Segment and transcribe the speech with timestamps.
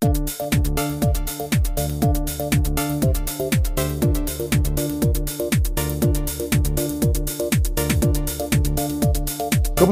[0.00, 0.12] ¿Cómo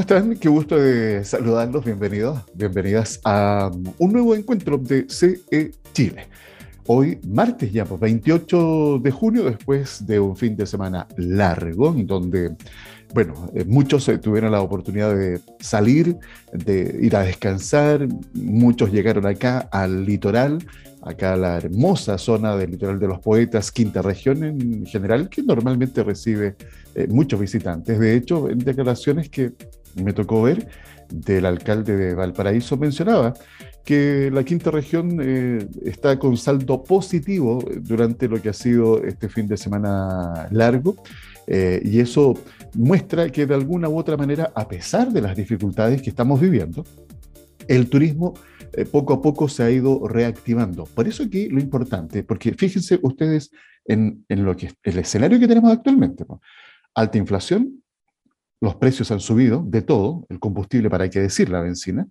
[0.00, 0.36] están?
[0.36, 1.84] Qué gusto de saludarlos.
[1.84, 6.28] Bienvenidos, bienvenidas a un nuevo encuentro de CE Chile.
[6.86, 12.06] Hoy, martes ya, 28 pues, de junio, después de un fin de semana largo, en
[12.06, 12.56] donde,
[13.14, 16.16] bueno, eh, muchos tuvieron la oportunidad de salir,
[16.52, 20.58] de ir a descansar, muchos llegaron acá al litoral,
[21.02, 25.42] acá a la hermosa zona del litoral de los poetas, quinta región en general, que
[25.42, 26.56] normalmente recibe
[26.94, 27.98] eh, muchos visitantes.
[27.98, 29.52] De hecho, en declaraciones que
[29.94, 30.68] me tocó ver
[31.10, 33.32] del alcalde de Valparaíso mencionaba
[33.84, 39.30] que la quinta región eh, está con saldo positivo durante lo que ha sido este
[39.30, 40.96] fin de semana largo
[41.50, 42.34] eh, y eso
[42.74, 46.84] muestra que de alguna u otra manera, a pesar de las dificultades que estamos viviendo,
[47.66, 48.34] el turismo
[48.74, 50.84] eh, poco a poco se ha ido reactivando.
[50.84, 53.50] Por eso aquí lo importante, porque fíjense ustedes
[53.86, 56.26] en, en lo que el escenario que tenemos actualmente.
[56.94, 57.82] Alta inflación,
[58.60, 62.06] los precios han subido de todo, el combustible para qué decir, la benzina,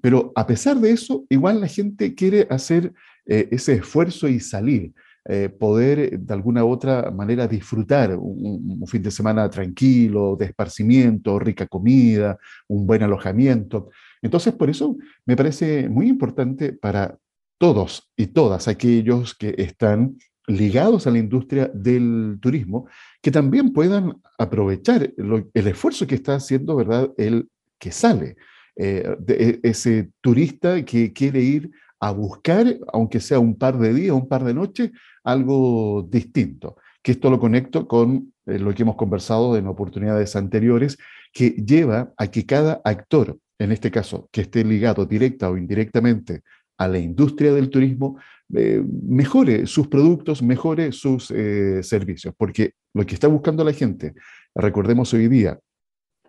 [0.00, 2.92] pero a pesar de eso, igual la gente quiere hacer
[3.26, 4.94] eh, ese esfuerzo y salir,
[5.30, 11.38] eh, poder eh, de alguna otra manera disfrutar un, fin de semana tranquilo, de esparcimiento,
[11.38, 13.90] rica comida, un buen alojamiento.
[14.22, 17.18] Entonces, por eso me parece muy importante para
[17.58, 22.88] todos y todas aquellos que están ligados a la industria del turismo,
[23.20, 28.36] que también puedan aprovechar el esfuerzo que está haciendo, ¿verdad?, el que sale,
[28.80, 34.14] eh, e, ese turista que quiere ir a buscar, aunque sea un par de días,
[34.14, 34.90] un par de noches,
[35.24, 36.76] algo distinto.
[37.02, 40.96] Que esto lo conecto con eh, lo que hemos conversado en oportunidades anteriores,
[41.32, 46.42] que lleva a que cada actor, en este caso, que esté ligado directa o indirectamente
[46.78, 48.18] a la industria del turismo,
[48.54, 54.14] eh, mejore sus productos, mejore sus eh, servicios, porque lo que está buscando la gente,
[54.54, 55.58] recordemos hoy día,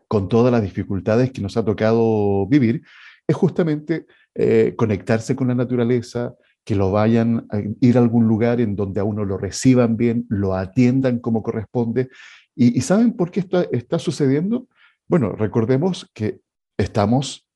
[0.08, 2.82] con todas las dificultades que nos ha tocado vivir,
[3.28, 8.62] es justamente eh, conectarse con la naturaleza, que lo vayan a ir a algún lugar
[8.62, 12.10] en donde a uno lo reciban bien, lo atiendan como corresponde.
[12.56, 14.68] ¿Y, saben por qué esto está sucediendo?
[15.08, 16.42] Bueno, recordemos que
[16.78, 17.48] estamos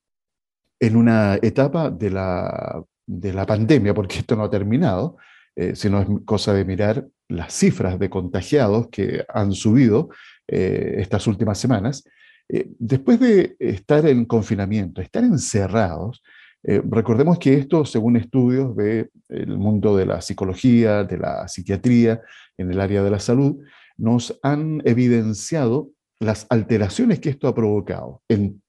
[0.80, 5.16] en una etapa de la de la pandemia, porque esto no ha terminado,
[5.56, 10.10] eh, sino es cosa de mirar las cifras de contagiados que han subido
[10.48, 12.04] eh, estas últimas semanas.
[12.48, 16.22] Eh, después de estar en confinamiento, estar encerrados,
[16.64, 22.22] recordemos que esto, según estudios del mundo de la psicología, de la psiquiatría,
[22.56, 23.56] en el área de la salud,
[23.96, 28.62] nos han evidenciado las alteraciones que esto ha provocado en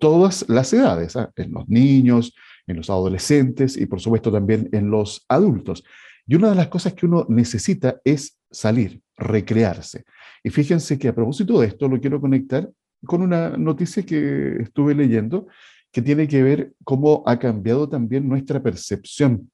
[0.00, 1.30] todas las edades, ¿ah?
[1.36, 2.34] en los niños,
[2.66, 5.84] en los adolescentes y por supuesto también en los adultos.
[6.26, 10.04] Y una de las cosas que uno necesita es salir, recrearse.
[10.42, 12.68] Y fíjense que a propósito de esto lo quiero conectar
[13.04, 15.48] con una noticia que estuve leyendo
[15.92, 19.50] que tiene que ver cómo ha cambiado también nuestra percepción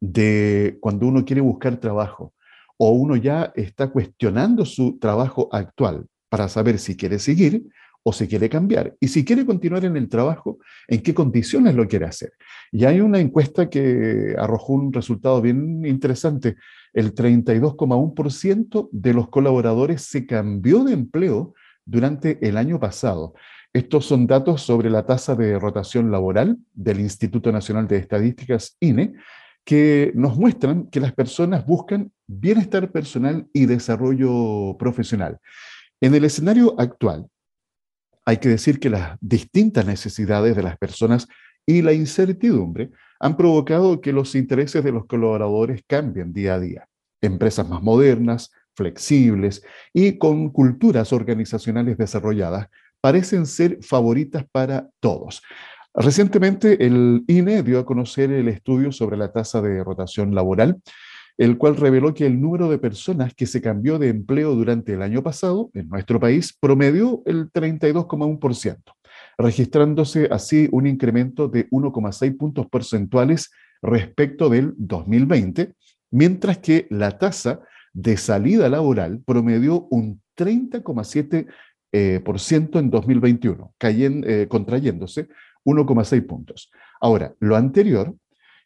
[0.00, 2.34] de cuando uno quiere buscar trabajo
[2.76, 7.64] o uno ya está cuestionando su trabajo actual para saber si quiere seguir
[8.02, 8.94] o se quiere cambiar.
[9.00, 12.34] Y si quiere continuar en el trabajo, ¿en qué condiciones lo quiere hacer?
[12.70, 16.54] Y hay una encuesta que arrojó un resultado bien interesante.
[16.92, 23.34] El 32,1% de los colaboradores se cambió de empleo durante el año pasado.
[23.76, 29.12] Estos son datos sobre la tasa de rotación laboral del Instituto Nacional de Estadísticas, INE,
[29.66, 35.40] que nos muestran que las personas buscan bienestar personal y desarrollo profesional.
[36.00, 37.26] En el escenario actual,
[38.24, 41.28] hay que decir que las distintas necesidades de las personas
[41.66, 46.88] y la incertidumbre han provocado que los intereses de los colaboradores cambien día a día.
[47.20, 52.68] Empresas más modernas, flexibles y con culturas organizacionales desarrolladas
[53.00, 55.42] parecen ser favoritas para todos.
[55.94, 60.80] Recientemente el INE dio a conocer el estudio sobre la tasa de rotación laboral
[61.38, 65.02] el cual reveló que el número de personas que se cambió de empleo durante el
[65.02, 68.78] año pasado en nuestro país promedió el 32,1%,
[69.36, 73.50] registrándose así un incremento de 1,6 puntos porcentuales
[73.82, 75.74] respecto del 2020,
[76.10, 77.60] mientras que la tasa
[77.96, 81.48] de salida laboral promedió un 30,7%
[81.92, 82.22] eh,
[82.78, 85.28] en 2021, cayendo, eh, contrayéndose
[85.64, 86.70] 1,6 puntos.
[87.00, 88.14] Ahora, lo anterior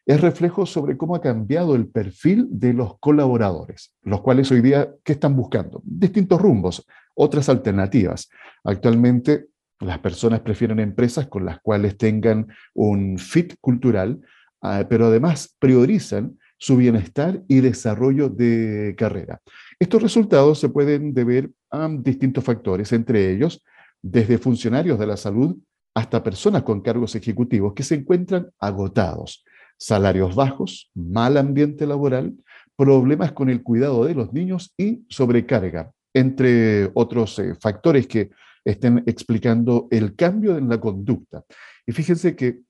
[0.05, 4.91] es reflejo sobre cómo ha cambiado el perfil de los colaboradores, los cuales hoy día,
[5.05, 5.81] ¿qué están buscando?
[5.85, 6.85] Distintos rumbos,
[7.15, 8.29] otras alternativas.
[8.65, 9.47] Actualmente,
[9.79, 14.21] las personas prefieren empresas con las cuales tengan un fit cultural,
[14.61, 19.41] ah, pero además priorizan su bienestar y desarrollo de carrera.
[19.79, 23.65] Estos resultados se pueden deber a distintos factores, entre ellos
[24.03, 25.57] desde funcionarios de la salud
[25.95, 29.43] hasta personas con cargos ejecutivos que se encuentran agotados,
[29.79, 32.35] salarios bajos, mal ambiente laboral,
[32.77, 38.31] problemas con el cuidado de los niños y sobrecarga, entre otros eh, factores que
[38.65, 41.43] estén explicando el cambio en la conducta.
[41.87, 42.61] Y fíjense que,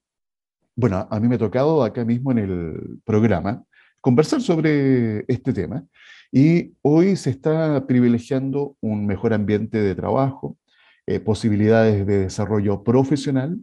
[0.76, 3.64] bueno, a mí me ha tocado acá mismo en el programa
[4.00, 5.84] conversar sobre este tema
[6.32, 10.56] y hoy se está privilegiando un mejor ambiente de trabajo,
[11.06, 13.58] eh, posibilidades de desarrollo profesional,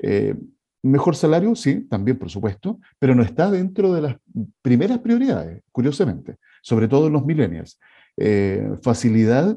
[0.00, 0.34] eh,
[0.82, 4.16] mejor salario, sí, también por supuesto, pero no está dentro de las
[4.62, 7.78] primeras prioridades, curiosamente, sobre todo en los millennials.
[8.16, 9.56] Eh, facilidad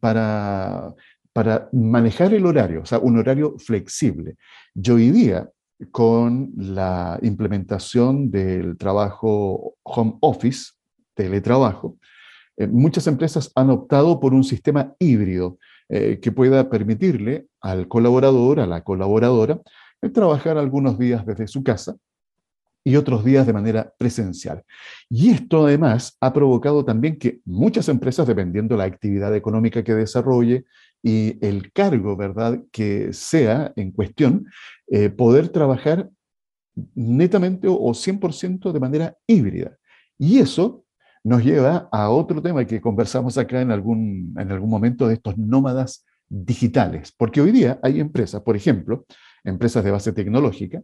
[0.00, 0.92] para,
[1.32, 4.36] para manejar el horario, o sea, un horario flexible.
[4.74, 5.48] Yo hoy día,
[5.90, 10.72] con la implementación del trabajo home office,
[11.14, 11.96] teletrabajo,
[12.70, 15.58] muchas empresas han optado por un sistema híbrido,
[15.90, 19.60] eh, que pueda permitirle al colaborador, a la colaboradora,
[20.00, 21.94] eh, trabajar algunos días desde su casa
[22.82, 24.62] y otros días de manera presencial.
[25.10, 29.92] Y esto además ha provocado también que muchas empresas, dependiendo de la actividad económica que
[29.92, 30.64] desarrolle
[31.06, 34.46] y el cargo, ¿verdad?, que sea en cuestión,
[34.86, 36.08] eh, poder trabajar
[36.94, 39.76] netamente o 100% de manera híbrida.
[40.18, 40.82] Y eso
[41.22, 45.36] nos lleva a otro tema que conversamos acá en algún, en algún momento de estos
[45.36, 49.04] nómadas digitales, porque hoy día hay empresas, por ejemplo,
[49.44, 50.82] empresas de base tecnológica,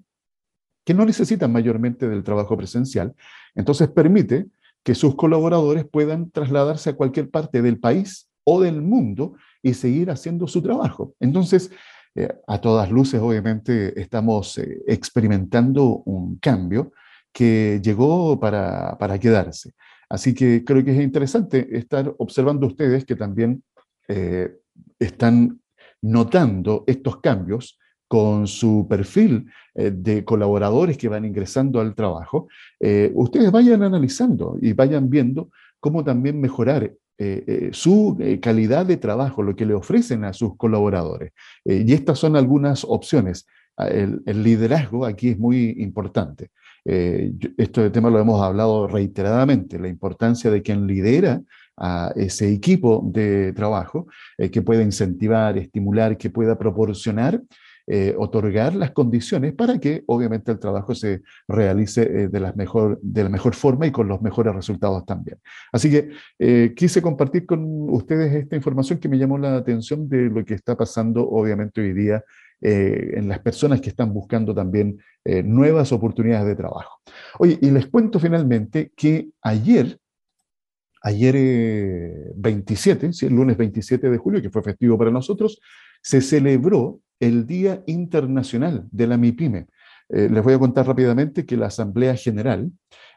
[0.84, 3.14] que no necesitan mayormente del trabajo presencial,
[3.54, 4.48] entonces permite
[4.82, 10.10] que sus colaboradores puedan trasladarse a cualquier parte del país o del mundo y seguir
[10.10, 11.14] haciendo su trabajo.
[11.20, 11.70] Entonces,
[12.14, 16.92] eh, a todas luces, obviamente, estamos eh, experimentando un cambio
[17.32, 19.72] que llegó para, para quedarse.
[20.08, 23.62] Así que creo que es interesante estar observando ustedes que también
[24.08, 24.52] eh,
[24.98, 25.60] están
[26.02, 27.78] notando estos cambios
[28.08, 32.48] con su perfil de colaboradores que van ingresando al trabajo,
[33.14, 36.92] ustedes vayan analizando y vayan viendo cómo también mejorar
[37.72, 41.32] su calidad de trabajo, lo que le ofrecen a sus colaboradores.
[41.64, 43.46] y estas son algunas opciones.
[43.80, 46.50] Ah, el, liderazgo aquí es muy importante.
[46.84, 51.40] Eh, este tema lo hemos hablado reiteradamente, la importancia de quien lidera
[51.78, 54.06] a ese equipo de trabajo,
[54.36, 57.40] eh, que pueda incentivar, estimular, que pueda proporcionar,
[57.90, 63.24] eh, otorgar las condiciones para que obviamente el trabajo se realice de, la mejor, de
[63.24, 65.38] la mejor forma y con los mejores resultados también.
[65.72, 70.44] Así que quise compartir con ustedes esta información que me llamó la atención de lo
[70.44, 72.22] que está pasando obviamente hoy día
[72.62, 77.00] eh, en las personas que están buscando también eh, nuevas oportunidades de trabajo.
[77.38, 79.98] Oye, y les cuento finalmente que ayer,
[81.02, 85.58] ayer 27, eh, el lunes 27 de julio, que fue festivo para nosotros,
[86.02, 89.66] se celebró el Día Internacional de la MIPYME.
[90.08, 92.70] les voy a contar rápidamente que la Asamblea General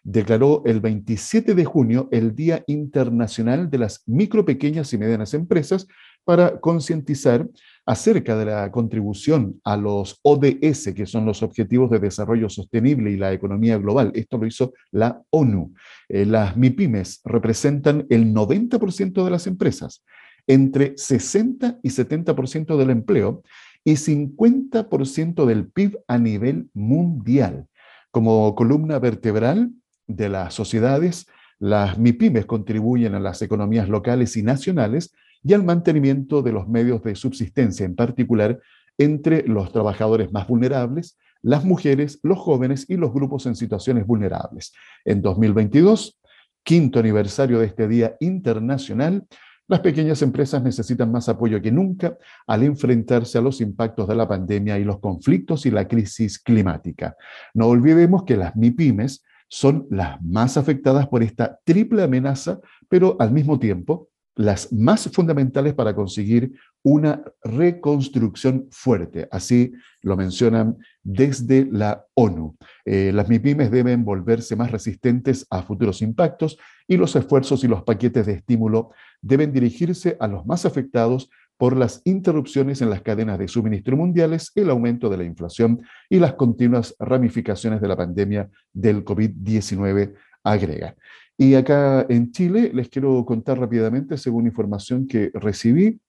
[0.04, 5.88] declaró el 27 de junio el Día Internacional de las Micro, Pequeñas y Medianas Empresas
[6.26, 7.48] para concientizar
[7.86, 13.18] acerca de la contribución a los ODS, que son los Objetivos de Desarrollo Sostenible y
[13.18, 14.12] la economía global.
[14.14, 15.74] Esto lo hizo la ONU.
[16.08, 20.04] Eh, las MIPIMES representan el 90% de las empresas,
[20.48, 23.44] entre 60 y 70% del empleo
[23.84, 27.68] y 50% del PIB a nivel mundial.
[28.12, 29.72] Como columna vertebral
[30.08, 31.28] de las sociedades,
[31.60, 37.04] las MIPIMES contribuyen a las economías locales y nacionales y al mantenimiento de los medios
[37.04, 38.60] de subsistencia, en particular
[38.98, 44.74] entre los trabajadores más vulnerables, las mujeres, los jóvenes y los grupos en situaciones vulnerables.
[45.04, 46.20] En 2022,
[46.64, 49.26] quinto aniversario de este Día Internacional,
[49.68, 52.18] las pequeñas empresas necesitan más apoyo que nunca
[52.48, 57.16] al enfrentarse a los impactos de la pandemia y los conflictos y la crisis climática.
[57.54, 63.32] No olvidemos que las MIPIMES son las más afectadas por esta triple amenaza, pero al
[63.32, 69.28] mismo tiempo las más fundamentales para conseguir una reconstrucción fuerte.
[69.32, 72.58] Así lo mencionan desde la ONU.
[72.84, 77.84] Eh, las MIPIMES deben volverse más resistentes a futuros impactos y los esfuerzos y los
[77.84, 78.92] paquetes de estímulo
[79.24, 84.52] deben dirigirse a los más afectados por las interrupciones en las cadenas de suministro mundiales,
[84.56, 90.14] el aumento de la inflación y las continuas ramificaciones de la pandemia del COVID-19,
[90.44, 90.96] agrega.
[91.38, 96.00] Y acá en Chile les quiero contar rápidamente, según información que recibí,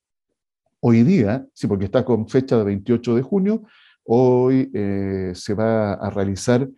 [0.81, 3.63] hoy día, sí, porque está con fecha de 28 de junio,
[4.03, 6.69] hoy eh, se va a realizar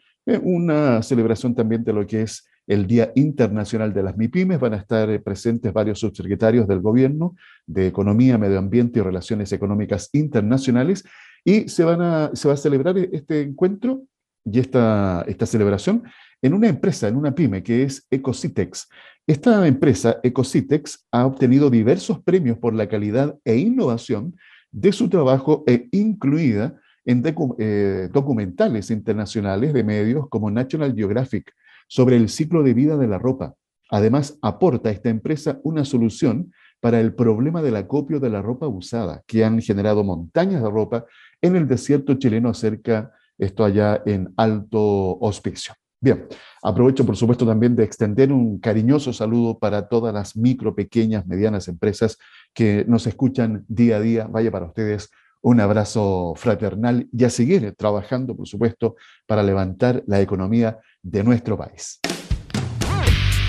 [0.43, 4.61] una celebración también de lo que es el Día Internacional de las MIPIMES.
[4.61, 10.11] Van a estar presentes varios subsecretarios del Gobierno de Economía, Medio Ambiente y Relaciones Económicas
[10.13, 11.05] Internacionales.
[11.45, 14.03] Y se, va a celebrar este encuentro
[14.45, 16.05] y esta, celebración
[16.43, 18.89] en una empresa, en una pyme, que es Ecositex.
[19.27, 24.37] Esta empresa, Ecositex, ha obtenido diversos premios por la calidad e innovación
[24.71, 27.23] de su trabajo e incluida en
[27.59, 31.53] eh, documentales internacionales de medios como National Geographic
[31.87, 33.55] sobre el ciclo de vida de la ropa.
[33.90, 38.66] Además, aporta a esta empresa una solución para el problema del acopio de la ropa
[38.66, 41.07] usada, que han generado montañas de ropa
[41.40, 45.75] en el desierto chileno cerca, esto allá en Alto Hospicio.
[46.00, 46.26] Bien,
[46.62, 51.69] aprovecho por supuesto también de extender un cariñoso saludo para todas las micro, pequeñas, medianas
[51.69, 52.19] empresas
[52.52, 54.26] que nos escuchan día a día.
[54.26, 55.11] Vaya para ustedes
[55.47, 61.57] un abrazo fraternal y a seguir trabajando, por supuesto, para levantar la economía de nuestro
[61.57, 62.00] país.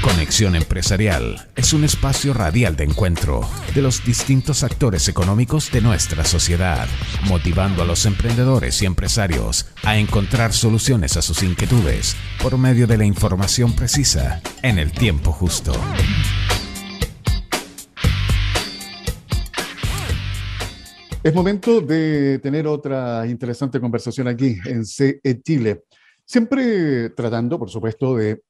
[0.04, 3.42] Conexión Empresarial es un espacio radial de encuentro
[3.74, 6.88] de los distintos actores económicos de nuestra sociedad,
[7.28, 13.00] motivando a los emprendedores y empresarios a encontrar soluciones a sus inquietudes por medio de
[13.00, 15.74] la información precisa en el tiempo justo.
[21.28, 25.84] Es momento de tener otra interesante conversación aquí en CE Chile.
[26.24, 28.44] Siempre tratando, por supuesto, de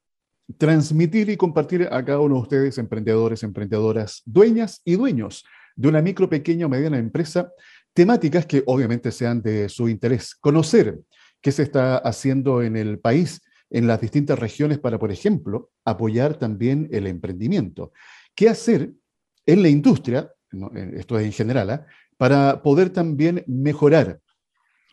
[0.60, 5.44] transmitir y compartir a cada uno de ustedes, emprendedores, emprendedoras, dueñas y dueños
[5.76, 7.52] de una micro, pequeña o mediana empresa,
[7.96, 10.36] temáticas que obviamente sean de su interés.
[10.36, 11.00] Conocer
[11.42, 13.42] qué se está haciendo en el país,
[13.72, 17.92] en las distintas regiones para, por ejemplo, apoyar también el emprendimiento.
[18.36, 18.92] ¿Qué hacer
[19.48, 20.32] en la industria,
[20.94, 21.88] esto es en general, ¿ah?
[22.18, 24.20] Para poder también mejorar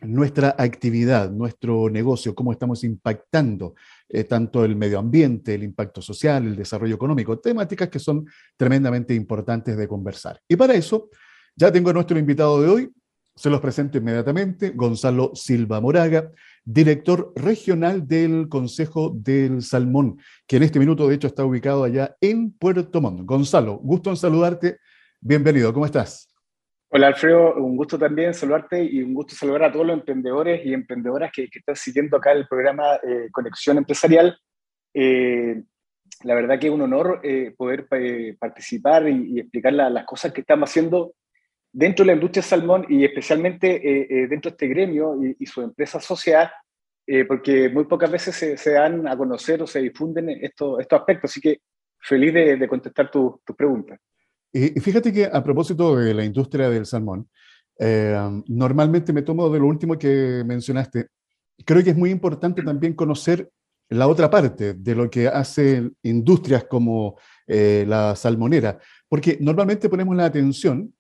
[0.01, 3.75] nuestra actividad, nuestro negocio, cómo estamos impactando
[4.09, 8.27] eh, tanto el medio ambiente, el impacto social, el desarrollo económico, temáticas que son
[8.57, 10.41] tremendamente importantes de conversar.
[10.49, 11.09] Y para eso,
[11.57, 12.93] ya tengo a nuestro invitado de hoy,
[13.37, 16.31] se los presento inmediatamente, Gonzalo Silva Moraga,
[16.65, 22.17] director regional del Consejo del Salmón, que en este minuto de hecho está ubicado allá
[22.21, 23.23] en Puerto Montt.
[23.25, 24.79] Gonzalo, gusto en saludarte,
[25.21, 26.34] bienvenido, ¿cómo estás?
[26.97, 30.73] Hola Alfredo, un gusto también saludarte y un gusto saludar a todos los emprendedores y
[30.73, 34.39] emprendedoras que, están siguiendo acá el programa eh, Conexión Empresarial.
[34.95, 35.61] Eh,
[36.23, 37.89] la verdad que es un honor eh, poder
[38.39, 41.17] participar y, explicar las cosas que estamos haciendo
[41.73, 43.67] dentro de la industria salmón y especialmente
[44.31, 46.55] dentro de este gremio y, su empresa asociada,
[47.27, 51.33] porque muy pocas veces se, dan a conocer o se difunden estos, estos aspectos.
[51.33, 51.59] Así que
[51.99, 53.99] feliz de, contestar tus preguntas.
[54.57, 57.29] Y fíjate que a propósito de la industria del salmón,
[57.77, 61.09] eh, normalmente me tomo de lo último que mencionaste.
[61.65, 63.51] Creo que es muy importante también conocer
[63.89, 67.19] la otra parte de lo que hacen industrias como
[67.49, 70.95] eh, la salmonera, porque normalmente ponemos la atención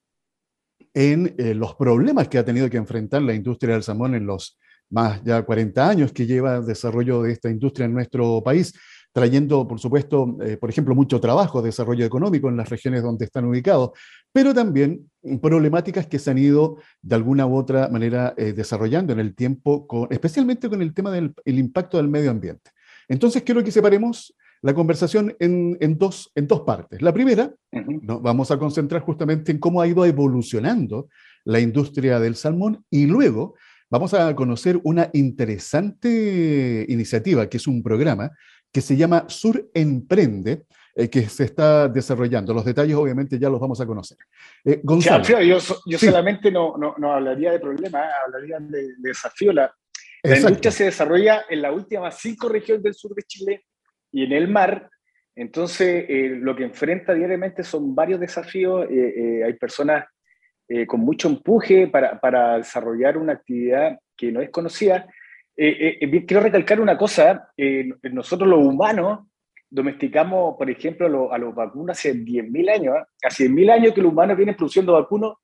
[0.92, 4.58] en eh, los problemas que ha tenido que enfrentar la industria del salmón en los
[4.90, 8.74] más ya 40 años que lleva el desarrollo de esta industria en nuestro país
[9.14, 13.44] trayendo, por supuesto, eh, por ejemplo, mucho trabajo, desarrollo económico en las regiones donde están
[13.44, 13.92] ubicados,
[14.32, 15.08] pero también
[15.40, 19.86] problemáticas que se han ido de alguna u otra manera eh, desarrollando en el tiempo,
[20.10, 22.72] especialmente con el tema del impacto del medio ambiente.
[23.08, 27.00] Entonces, quiero que separemos la conversación en, dos, en dos partes.
[27.00, 31.08] La primera, nos vamos a concentrar justamente en cómo ha ido evolucionando
[31.44, 33.54] la industria del salmón y luego
[33.90, 38.32] vamos a conocer una interesante iniciativa, que es un programa
[38.74, 40.64] que se llama Sur Emprende,
[40.96, 42.52] eh, que se está desarrollando.
[42.52, 44.18] Los detalles obviamente ya los vamos a conocer.
[44.64, 45.22] Eh, Gonzalo.
[45.42, 49.52] yo, solamente no, no, hablaría de problemas, hablaría de, desafío.
[49.52, 49.72] La,
[50.24, 53.64] la industria se desarrolla en las últimas cinco regiones del sur de Chile
[54.10, 54.90] y en el mar.
[55.36, 58.88] Entonces, eh, lo que enfrenta diariamente son varios desafíos.
[58.88, 60.04] hay personas
[60.88, 65.06] con mucho empuje para, para desarrollar una actividad que no es conocida
[65.56, 69.28] eh, eh, quiero recalcar una cosa, eh, nosotros los humanos
[69.70, 74.36] domesticamos, por ejemplo, a, los vacunos hace 10.000 años, hace 10.000 años que los humanos
[74.36, 75.36] vienen produciendo vacunos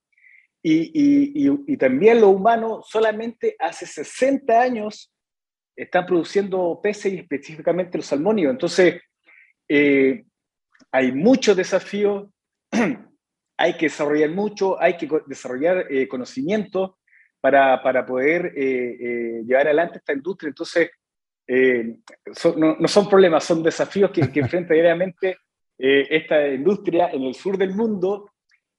[0.63, 5.13] y, y, también los humanos solamente hace 60 años
[5.75, 8.53] están produciendo peces y específicamente los salmónidos.
[8.53, 9.01] Entonces,
[10.93, 12.29] hay muchos desafíos,
[13.57, 17.00] hay que desarrollar mucho, hay que desarrollar conocimiento
[17.41, 20.49] para, para poder eh, eh, llevar adelante esta industria.
[20.49, 20.91] Entonces,
[21.47, 21.97] eh,
[22.57, 25.39] no, son problemas, son desafíos que, que enfrenta diariamente
[25.83, 28.33] esta industria en el sur del mundo,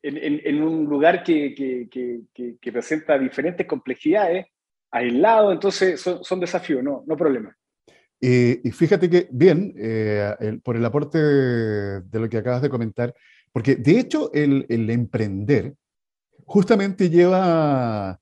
[0.03, 2.27] en, en, un lugar que, que,
[2.61, 4.45] que, presenta diferentes complejidades,
[4.91, 7.55] aislado, entonces son, son desafíos, no, no problemas.
[8.19, 9.73] y fíjate que, bien,
[10.63, 13.15] por el aporte de, lo que acabas de comentar,
[13.51, 15.73] porque de hecho el, el emprender
[16.45, 18.21] justamente lleva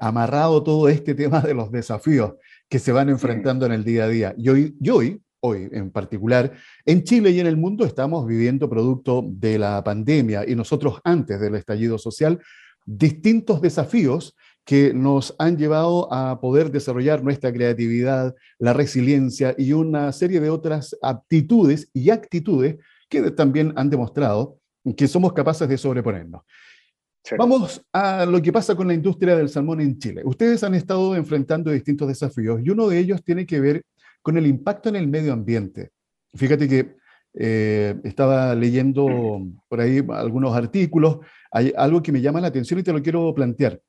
[0.00, 2.34] amarrado todo este tema de los desafíos
[2.68, 4.34] que se van enfrentando en el día a día.
[4.36, 6.52] Y hoy, y hoy hoy en particular,
[6.84, 11.40] en Chile y en el mundo estamos viviendo producto de la pandemia y nosotros antes
[11.40, 12.40] del estallido social,
[12.84, 14.34] distintos desafíos
[14.64, 20.50] que nos han llevado a poder desarrollar nuestra creatividad, la resiliencia y una serie de
[20.50, 22.76] otras aptitudes y actitudes
[23.08, 24.58] que también han demostrado
[24.96, 26.42] que somos capaces de sobreponernos.
[27.36, 30.22] Vamos a lo que pasa con la industria del salmón en Chile.
[30.24, 33.82] Ustedes han estado enfrentando distintos desafíos y uno de ellos tiene que ver
[34.22, 35.90] con el impacto en el medio ambiente.
[36.34, 36.96] Fíjate que
[37.34, 39.06] eh, estaba leyendo
[39.68, 41.18] por ahí algunos artículos,
[41.50, 43.80] hay algo que me llama la atención y te lo quiero plantear.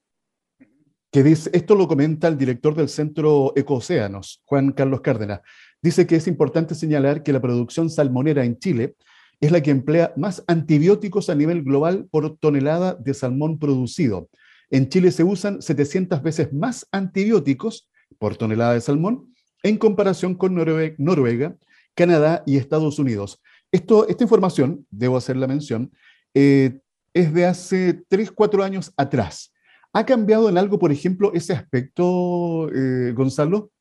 [1.12, 5.41] Que dice, esto lo comenta el director del Centro Ecocéanos, Juan Carlos Cárdenas.
[5.81, 8.96] Dice que es importante señalar que la producción salmonera en Chile
[9.39, 14.29] es la que emplea más antibióticos a nivel global por tonelada de salmón producido.
[14.69, 20.55] En Chile se usan 700 veces más antibióticos por tonelada de salmón en comparación con
[20.55, 21.55] Noruega,
[21.96, 23.41] Canadá y Estados Unidos.
[23.72, 25.91] Esto, esta información, debo hacer la mención,
[26.34, 26.79] eh,
[27.13, 29.53] es de hace 3, 4 años atrás.
[29.93, 33.72] ¿Ha cambiado en algo, por ejemplo, ese aspecto, eh, Gonzalo?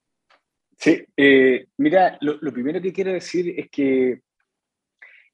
[0.78, 4.20] Sí, eh, mira, lo, primero que quiero decir es que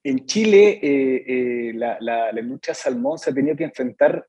[0.04, 4.26] en Chile la, la, industria salmón se ha tenido que enfrentar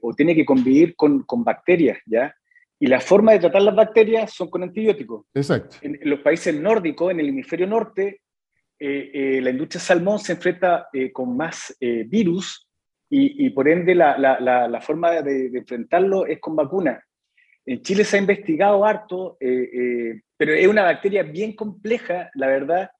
[0.00, 2.34] o tiene que convivir con, con bacterias, ¿ya?
[2.78, 5.24] Y la forma de tratar las bacterias son con antibióticos.
[5.34, 5.76] Exacto.
[5.80, 8.20] En, los países nórdicos, en el hemisferio norte,
[8.78, 12.68] eh, eh, la industria salmón se enfrenta eh, con más virus
[13.08, 17.02] y, por ende la, la, la forma de, enfrentarlo es con vacunas.
[17.64, 22.90] En Chile se ha investigado harto, pero es una bacteria bien compleja, la verdad,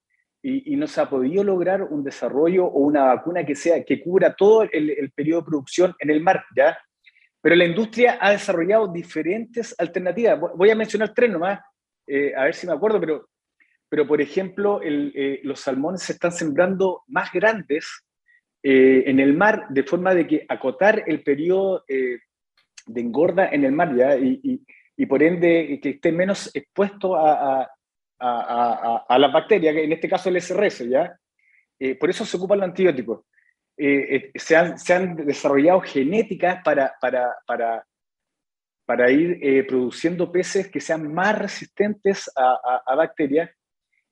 [0.46, 4.00] y, y, no se ha podido lograr un desarrollo o una vacuna que, sea, que
[4.00, 6.78] cubra todo el, periodo de producción en el mar, ¿ya?
[7.40, 10.38] Pero la industria ha desarrollado diferentes alternativas.
[10.54, 11.58] Voy a mencionar tres nomás,
[12.06, 13.28] eh, a ver si me acuerdo, pero,
[13.88, 18.04] pero por ejemplo, eh, los salmones se están sembrando más grandes
[18.62, 23.72] eh, en el mar, de forma de que acotar el periodo de engorda en el
[23.72, 24.16] mar, ¿ya?
[24.16, 24.64] Y,
[24.96, 27.70] y, por ende que esté menos expuesto a, a,
[28.18, 31.18] a, a, las bacterias, en este caso el SRS, ¿ya?
[32.00, 33.20] por eso se ocupan los antibióticos.
[33.78, 37.86] Eh, eh, se, han, se, han, desarrollado genéticas para, para, para,
[38.86, 43.50] para ir eh, produciendo peces que sean más resistentes a, a, bacterias.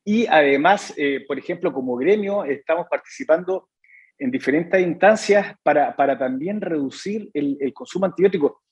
[0.04, 0.94] Y además,
[1.26, 3.70] por ejemplo, como gremio, estamos participando
[4.18, 8.64] en diferentes instancias para, para también reducir el, el, consumo antibiótico.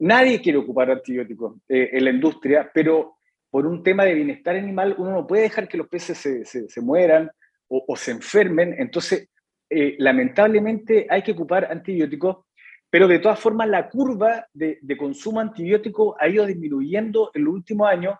[0.00, 3.16] Nadie quiere ocupar antibióticos en la industria, pero
[3.54, 6.80] por un tema de bienestar animal, uno no puede dejar que los peces se, se,
[6.80, 7.30] mueran
[7.68, 8.74] o, se enfermen.
[8.76, 9.28] Entonces,
[9.70, 12.46] eh, lamentablemente hay que ocupar antibióticos,
[12.90, 17.88] pero de todas formas la curva de, consumo antibiótico ha ido disminuyendo en los últimos
[17.88, 18.18] años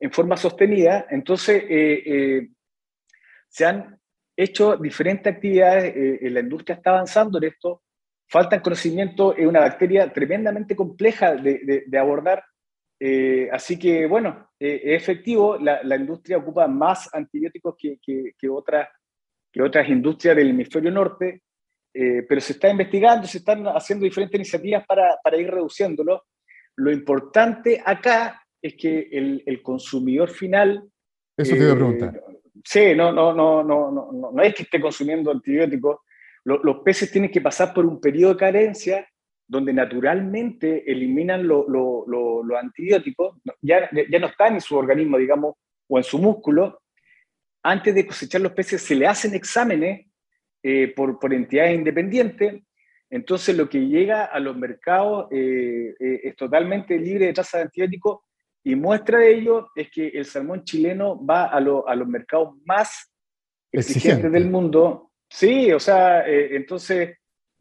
[0.00, 1.06] en forma sostenida.
[1.08, 2.48] Entonces, eh, eh,
[3.46, 3.96] se han
[4.36, 7.84] hecho diferentes actividades, la industria está avanzando en esto,
[8.26, 12.42] falta conocimiento, es una bacteria tremendamente compleja de, abordar.
[13.52, 18.88] Así que, bueno, es efectivo, la, industria ocupa más antibióticos que, que otras
[19.54, 21.42] que otras industrias del hemisferio norte,
[21.94, 26.24] eh, pero se está investigando, se están haciendo diferentes iniciativas para, para ir reduciéndolo.
[26.74, 30.82] Lo importante acá es que el, el consumidor final...
[31.36, 32.16] Eso te iba a preguntar.
[32.16, 35.98] Eh, sí, no, no, no, no, no, no es que esté consumiendo antibióticos.
[36.42, 39.08] los peces tienen que pasar por un periodo de carencia
[39.46, 41.66] donde naturalmente eliminan los
[42.60, 45.56] antibióticos, ya, ya no están en su organismo, digamos,
[45.88, 46.80] o en su músculo,
[47.64, 50.06] antes de cosechar los peces se le hacen exámenes
[50.62, 52.62] eh, por, por, entidades independientes.
[53.10, 57.62] Entonces lo que llega a los mercados eh, eh, es totalmente libre de trazas de
[57.62, 58.20] antibióticos
[58.62, 63.10] y muestra de ello es que el salmón chileno va a, a los mercados más
[63.72, 65.10] exigentes del mundo.
[65.28, 67.16] Sí, o sea, entonces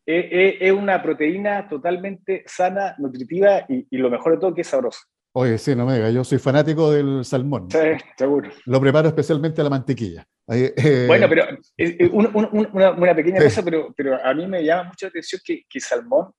[0.06, 5.00] es una proteína totalmente sana, nutritiva y, y, lo mejor de todo que es sabrosa.
[5.36, 7.68] Oye, sí, no me diga, yo soy fanático del salmón.
[7.72, 7.80] Sí,
[8.16, 8.52] seguro.
[8.66, 10.28] Lo preparo especialmente a la mantequilla.
[10.52, 11.46] Eh, bueno, pero
[11.78, 15.80] eh, una, pequeña cosa, pero, pero a mí me llama mucho la atención que, que
[15.80, 16.32] salmón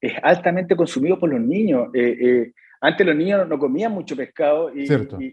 [0.00, 1.88] es altamente consumido por los niños.
[1.94, 4.84] Eh, antes los niños no comían mucho pescado y,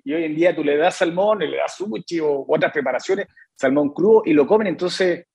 [0.04, 3.94] y, hoy en día tú le das salmón, le das sushi o otras preparaciones, salmón
[3.94, 4.66] crudo y lo comen.
[4.66, 5.28] Entonces,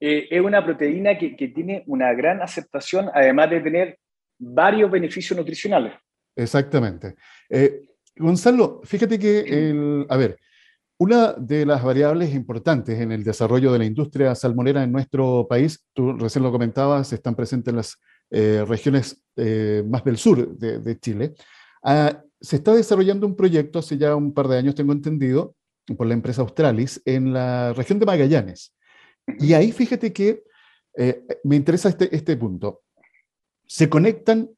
[0.00, 3.98] es una proteína que, que tiene una gran aceptación, además de tener
[4.38, 5.94] varios beneficios nutricionales.
[6.36, 7.14] Exactamente.
[7.50, 7.80] Eh,
[8.16, 10.38] Gonzalo, fíjate que, el, a ver,
[10.98, 15.84] una de las variables importantes en el desarrollo de la industria salmonera en nuestro país,
[15.92, 17.96] tú recién lo comentabas, están presentes en las
[18.30, 21.34] eh, regiones eh, más del sur de, Chile.
[21.82, 25.54] Ah, se está desarrollando un proyecto hace ya un par de años, tengo entendido,
[25.96, 28.74] por la empresa Australis, en la región de Magallanes.
[29.38, 30.42] Y ahí fíjate que
[30.96, 32.82] eh, me interesa este, este punto.
[33.66, 34.50] Se conectan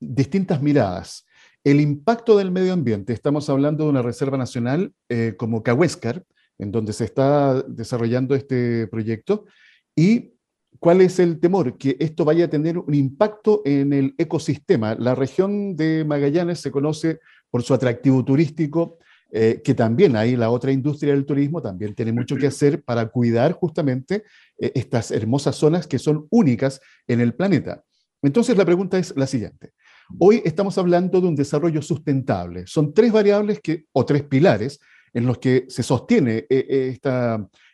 [0.00, 1.26] distintas miradas.
[1.64, 6.24] El impacto del medio ambiente, estamos hablando de una reserva nacional eh, como Cahuéscar,
[6.58, 9.46] en donde se está desarrollando este proyecto,
[9.94, 10.34] y
[10.78, 14.94] cuál es el temor, que esto vaya a tener un impacto en el ecosistema.
[14.94, 18.98] La región de Magallanes se conoce por su atractivo turístico,
[19.30, 23.08] eh, que también ahí la otra industria del turismo también tiene mucho que hacer para
[23.08, 24.24] cuidar justamente
[24.58, 27.84] eh, estas hermosas zonas que son únicas en el planeta.
[28.22, 29.72] Entonces la pregunta es la siguiente.
[30.18, 32.66] Hoy estamos hablando de un desarrollo sustentable.
[32.66, 34.80] Son tres variables que, o tres pilares
[35.12, 36.98] en los que se sostiene eh,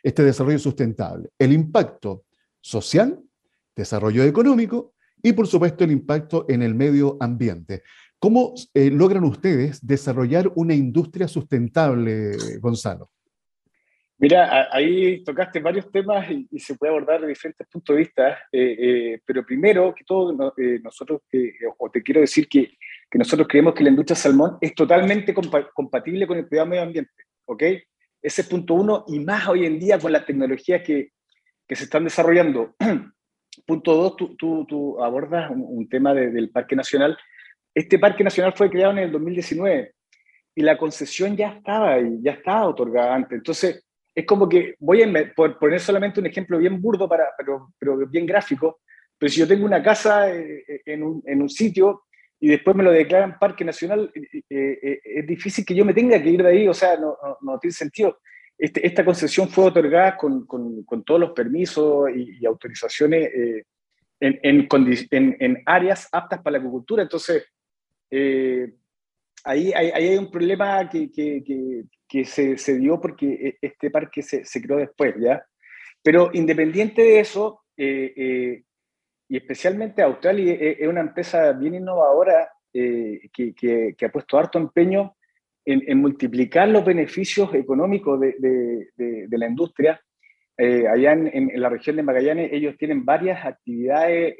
[0.03, 1.29] este desarrollo sustentable.
[1.39, 2.25] El impacto
[2.59, 3.17] social,
[3.73, 7.81] desarrollo económico y por supuesto el impacto en el medio ambiente.
[8.25, 13.11] ¿Cómo eh, logran ustedes desarrollar una industria sustentable, Gonzalo?
[14.17, 18.77] Mira, ahí tocaste varios temas y, se puede abordar de diferentes puntos de vista, eh,
[18.79, 20.35] eh, pero primero que todo,
[20.81, 21.21] nosotros,
[21.77, 22.75] o te quiero decir que,
[23.11, 27.25] que, nosotros creemos que la industria salmón es totalmente compatible con el cuidado medio ambiente,
[27.45, 27.61] ¿ok?
[28.23, 31.11] Ese es punto uno, y más hoy en día con las tecnologías que,
[31.67, 32.73] que se están desarrollando.
[33.67, 37.15] punto dos, tú, tú, tú abordas un, tema del Parque Nacional
[37.75, 39.93] este parque nacional fue creado en el 2019
[40.55, 43.37] y la concesión ya estaba ahí, ya estaba otorgada antes.
[43.37, 43.85] Entonces,
[44.15, 48.25] es como que voy a poner solamente un ejemplo bien burdo, para, pero, pero bien
[48.25, 48.79] gráfico,
[49.17, 52.03] pero si yo tengo una casa eh, eh, en un, en un sitio
[52.39, 54.09] y después me lo declaran parque nacional,
[54.49, 57.59] eh, es difícil que yo me tenga que ir de ahí, o sea, no, no,
[57.59, 58.19] tiene sentido.
[58.57, 63.29] Este, esta concesión fue otorgada con, con, con todos los permisos y, autorizaciones
[64.21, 67.45] en, en, en, áreas aptas para la agricultura, entonces
[68.17, 68.73] eh,
[69.43, 74.45] ahí, hay un problema que, que, que, se, se, dio porque e, este parque se,
[74.45, 75.45] se, creó después, ¿ya?
[76.01, 78.63] Pero independiente de eso, eh, eh,
[79.27, 85.15] y especialmente Australia es una empresa bien innovadora que, que, ha puesto harto empeño
[85.65, 89.99] en, en multiplicar los beneficios económicos de, de, de, la industria.
[90.57, 94.35] allá en, en, la región de Magallanes ellos tienen varias actividades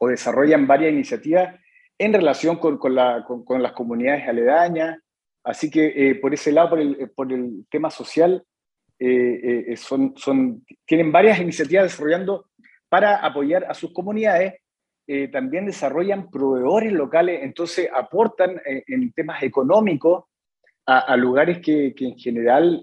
[0.00, 1.54] o desarrollan varias iniciativas
[1.98, 4.98] en relación con, con, la, con, las comunidades aledañas.
[5.44, 8.44] Así que eh, por ese lado, por el, por el tema social,
[8.98, 12.46] eh, eh, son, son, tienen varias iniciativas desarrollando
[12.88, 14.54] para apoyar a sus comunidades.
[15.32, 20.24] también desarrollan proveedores locales, entonces aportan en temas económicos
[20.84, 22.82] a, lugares que, que, en general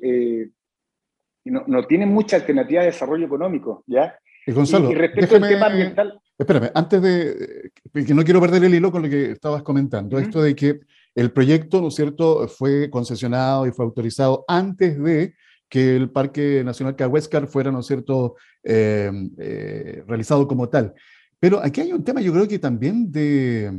[1.45, 3.83] no, no, tienen mucha alternativa de desarrollo económico.
[3.85, 4.17] ¿ya?
[4.47, 8.75] Y, Gonzalo, y respecto al tema ambiental Espérame, antes de, que no quiero perder el
[8.75, 10.81] hilo con lo que estabas comentando, esto de que
[11.15, 15.33] el proyecto, ¿no es cierto?, fue concesionado y fue autorizado antes de
[15.69, 20.93] que el Parque Nacional Cahuéscar fuera, ¿no es cierto?, eh, eh, realizado como tal.
[21.39, 23.71] Pero aquí hay un tema, yo creo que también de,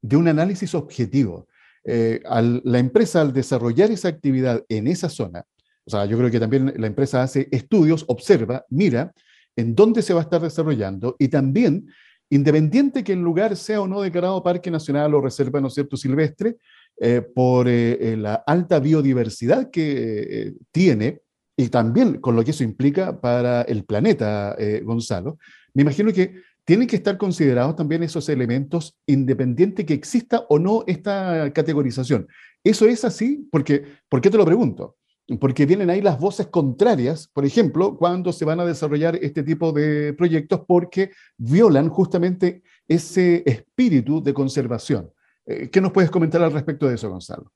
[0.00, 1.48] de un análisis objetivo.
[1.82, 2.20] Eh,
[2.64, 5.44] la empresa, al desarrollar esa actividad en esa zona,
[5.84, 9.12] o sea, yo creo que también la empresa hace estudios, observa, mira,
[9.56, 11.88] en dónde se va a estar desarrollando y también,
[12.30, 16.56] independiente que el lugar sea o no declarado parque nacional o reserva, ¿no cierto?, silvestre,
[17.02, 21.22] eh, por eh, eh, la alta biodiversidad que tiene
[21.56, 25.38] y también con lo que eso implica para el planeta, Gonzalo,
[25.74, 30.84] me imagino que tienen que estar considerados también esos elementos independiente que exista o no
[30.86, 32.28] esta categorización.
[32.62, 33.48] ¿Eso es así?
[33.50, 34.96] Porque, ¿Por qué te lo pregunto?
[35.38, 39.72] Porque vienen ahí las voces contrarias, por ejemplo, cuando se van a desarrollar este tipo
[39.72, 45.10] de proyectos, porque violan justamente ese espíritu de conservación.
[45.46, 47.52] Eh, ¿Qué nos puedes comentar al respecto de eso, Gonzalo?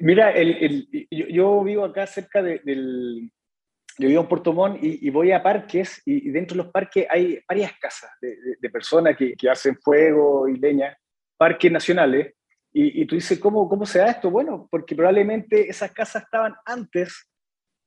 [0.00, 0.34] Mira,
[1.10, 3.30] yo, vivo acá cerca del...
[3.98, 7.38] Yo vivo en Puerto Montt y, voy a parques y, dentro de los parques hay
[7.46, 10.96] varias casas de, personas que, que, hacen fuego y leña,
[11.36, 12.34] parques nacionales,
[12.74, 14.30] y, tú dices, ¿cómo, ¿cómo se da esto?
[14.30, 17.28] Bueno, porque probablemente esas casas estaban antes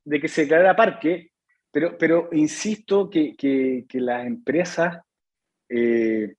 [0.04, 1.32] de que se declarara parque,
[1.72, 5.00] pero, pero insisto que, que, las empresas
[5.70, 6.36] eh,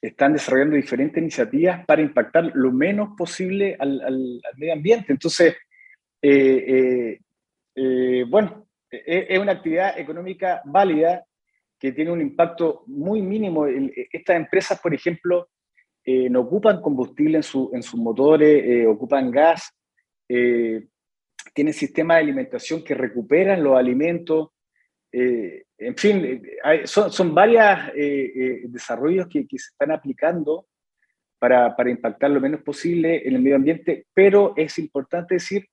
[0.00, 5.12] están desarrollando diferentes iniciativas para impactar lo menos posible al, al, medio ambiente.
[5.12, 5.56] Entonces,
[6.22, 7.18] eh,
[7.74, 11.24] eh, bueno, es, es, una actividad económica válida
[11.80, 13.66] que tiene un impacto muy mínimo.
[13.66, 15.48] Estas empresas, por ejemplo,
[16.04, 19.72] eh, no ocupan combustible en, su, en sus motores, eh, ocupan gas,
[20.28, 24.48] tienen sistemas de alimentación que recuperan los alimentos.
[25.12, 26.42] en fin,
[26.84, 27.78] son, son varios
[28.64, 30.66] desarrollos que, que, se están aplicando
[31.38, 35.66] para, para impactar lo menos posible en el medio ambiente, pero es importante decir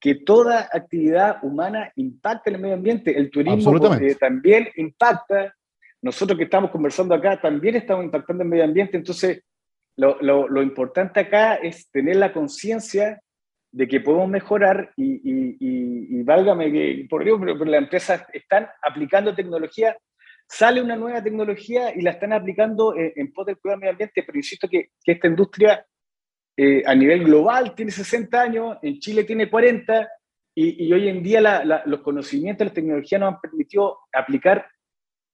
[0.00, 3.16] que toda actividad humana impacta en el medio ambiente.
[3.16, 3.78] El turismo
[4.18, 5.54] también impacta.
[6.02, 8.96] Nosotros que estamos conversando acá también estamos impactando en el medio ambiente.
[8.96, 9.42] Entonces,
[9.96, 13.20] lo, importante acá es tener la conciencia
[13.72, 19.96] de que podemos mejorar y, válgame que, por Dios, pero, las empresas están aplicando tecnología,
[20.48, 24.38] sale una nueva tecnología y la están aplicando en, en pos del medio ambiente, pero
[24.38, 25.84] insisto que, esta industria
[26.56, 30.08] eh, a nivel global tiene 60 años, en Chile tiene 40,
[30.58, 34.66] y, hoy en día los conocimientos, la tecnología nos han permitido aplicar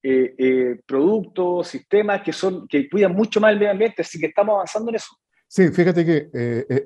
[0.02, 4.26] eh, eh, productos, sistemas que, son, que cuidan mucho más el medio ambiente, así que
[4.26, 5.16] estamos avanzando en eso.
[5.46, 6.30] Sí, fíjate que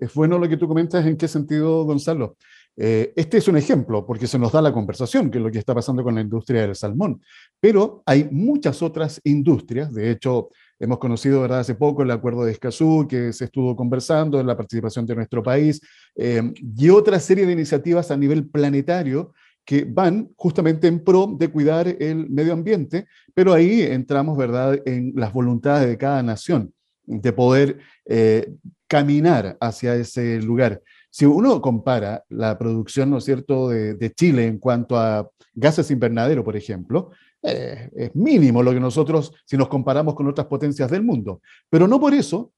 [0.00, 2.36] es bueno lo que tú comentas, ¿en qué sentido, Gonzalo?
[2.76, 5.72] este es un ejemplo, porque se nos da la conversación, que es lo que está
[5.72, 7.22] pasando con la industria del salmón,
[7.60, 11.60] pero hay muchas otras industrias, de hecho, Hemos conocido ¿verdad?
[11.60, 15.42] hace poco el acuerdo de Escazú, que se estuvo conversando en la participación de nuestro
[15.42, 15.80] país,
[16.14, 16.42] eh,
[16.76, 19.32] y otra serie de iniciativas a nivel planetario
[19.66, 24.80] que van justamente en pro de cuidar el medio ambiente, pero ahí entramos ¿verdad?
[24.86, 26.72] en las voluntades de cada nación
[27.04, 28.54] de poder eh,
[28.86, 30.82] caminar hacia ese lugar.
[31.10, 36.44] Si uno compara la producción, ¿no es cierto?, de, Chile en cuanto a gases invernadero,
[36.44, 37.10] por ejemplo,
[37.42, 41.40] eh, es mínimo lo que nosotros, si nos comparamos con otras potencias del mundo.
[41.68, 42.52] Pero no por eso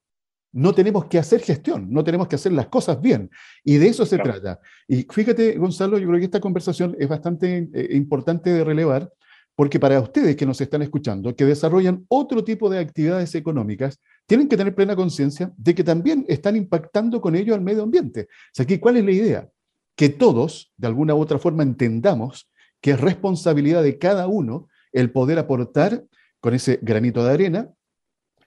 [0.52, 3.30] no tenemos que hacer gestión, no tenemos que hacer las cosas bien.
[3.64, 4.60] Y de eso se trata.
[4.86, 9.12] Y fíjate, Gonzalo, yo creo que esta conversación es bastante eh, importante de relevar,
[9.54, 14.48] porque para ustedes que nos están escuchando, que desarrollan otro tipo de actividades económicas, tienen
[14.48, 18.28] que tener plena conciencia de que también están impactando con ello al medio ambiente.
[18.30, 19.48] O sea, ¿cuál es la idea?
[19.96, 22.48] Que todos, de alguna u otra forma, entendamos
[22.80, 26.04] que es responsabilidad de cada uno el poder aportar
[26.40, 27.70] con ese granito de arena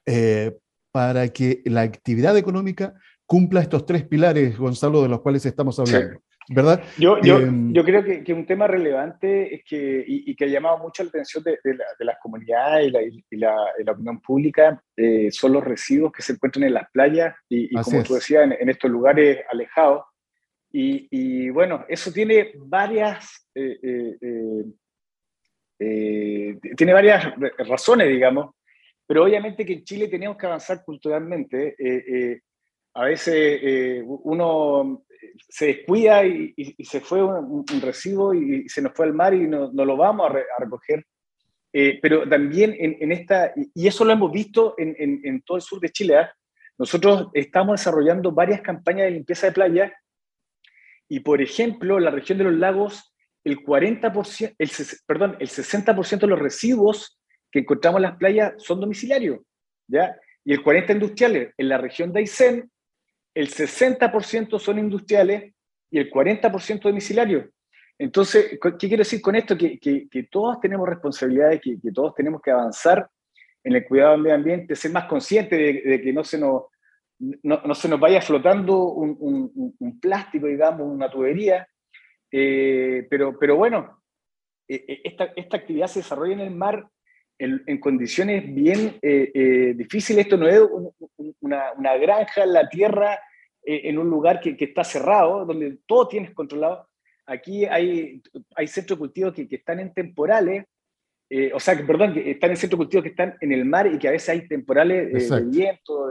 [0.06, 0.58] eh,
[0.92, 2.94] para que la actividad económica
[3.26, 6.20] cumpla estos tres pilares, Gonzalo, de los cuales estamos hablando.
[6.50, 6.84] ¿Verdad?
[6.98, 10.48] Yo, yo, em, yo creo que, que, un tema relevante es que, y, que ha
[10.48, 15.32] llamado mucho la atención de, de, las comunidades y la, y la, opinión pública eh,
[15.32, 18.92] son los residuos que se encuentran en las playas y, como tú decías, en, estos
[18.92, 20.04] lugares alejados.
[20.74, 24.66] Y, bueno, eso tiene varias eh,
[25.84, 27.26] eh, tiene varias
[27.58, 28.54] razones, digamos,
[29.12, 31.76] pero obviamente que en Chile tenemos que avanzar culturalmente.
[31.78, 32.40] Eh, eh,
[32.94, 35.04] a veces uno
[35.50, 36.54] se descuida y,
[36.86, 40.32] se fue un, recibo y, se nos fue al mar y no, no lo vamos
[40.32, 41.06] a, recoger.
[42.02, 45.90] pero también en, esta, y eso lo hemos visto en, en, todo el sur de
[45.90, 46.34] Chile, ¿ah?
[46.78, 49.94] nosotros estamos desarrollando varias campañas de limpieza de playa
[51.10, 54.72] y, por ejemplo, la región de los lagos el 40%, el,
[55.06, 57.21] perdón, el 60% de los residuos
[57.52, 59.40] que encontramos en las playas son domiciliarios,
[59.88, 60.16] ¿ya?
[60.44, 61.54] Y el 40% industriales.
[61.58, 62.72] En la región de Aysén,
[63.36, 65.54] el 60% son industriales
[65.90, 67.46] y el 40% domiciliarios.
[68.00, 69.56] Entonces, ¿qué quiero decir con esto?
[69.56, 73.08] Que, que, todos tenemos responsabilidades, que, que, todos tenemos que avanzar
[73.64, 76.64] en el cuidado del medio ambiente, ser más conscientes de, que no se, nos,
[77.44, 81.68] no, no, se nos vaya flotando un, un, un plástico, digamos, una tubería,
[82.32, 84.02] eh, pero, pero bueno,
[84.68, 86.88] eh, eh, esta, esta, actividad se desarrolla en el mar
[87.44, 89.00] en, en condiciones bien
[89.76, 90.26] difíciles.
[90.26, 90.62] Esto no es
[91.40, 93.20] una, una, granja en la tierra,
[93.64, 96.88] en un lugar que, que, está cerrado, donde todo tienes controlado.
[97.26, 98.22] Aquí hay,
[98.56, 100.66] hay centros de cultivo que, que están en temporales,
[101.54, 103.88] o sea, que, perdón, que están en centros de cultivo que están en el mar
[103.88, 106.10] y que a veces hay temporales de viento.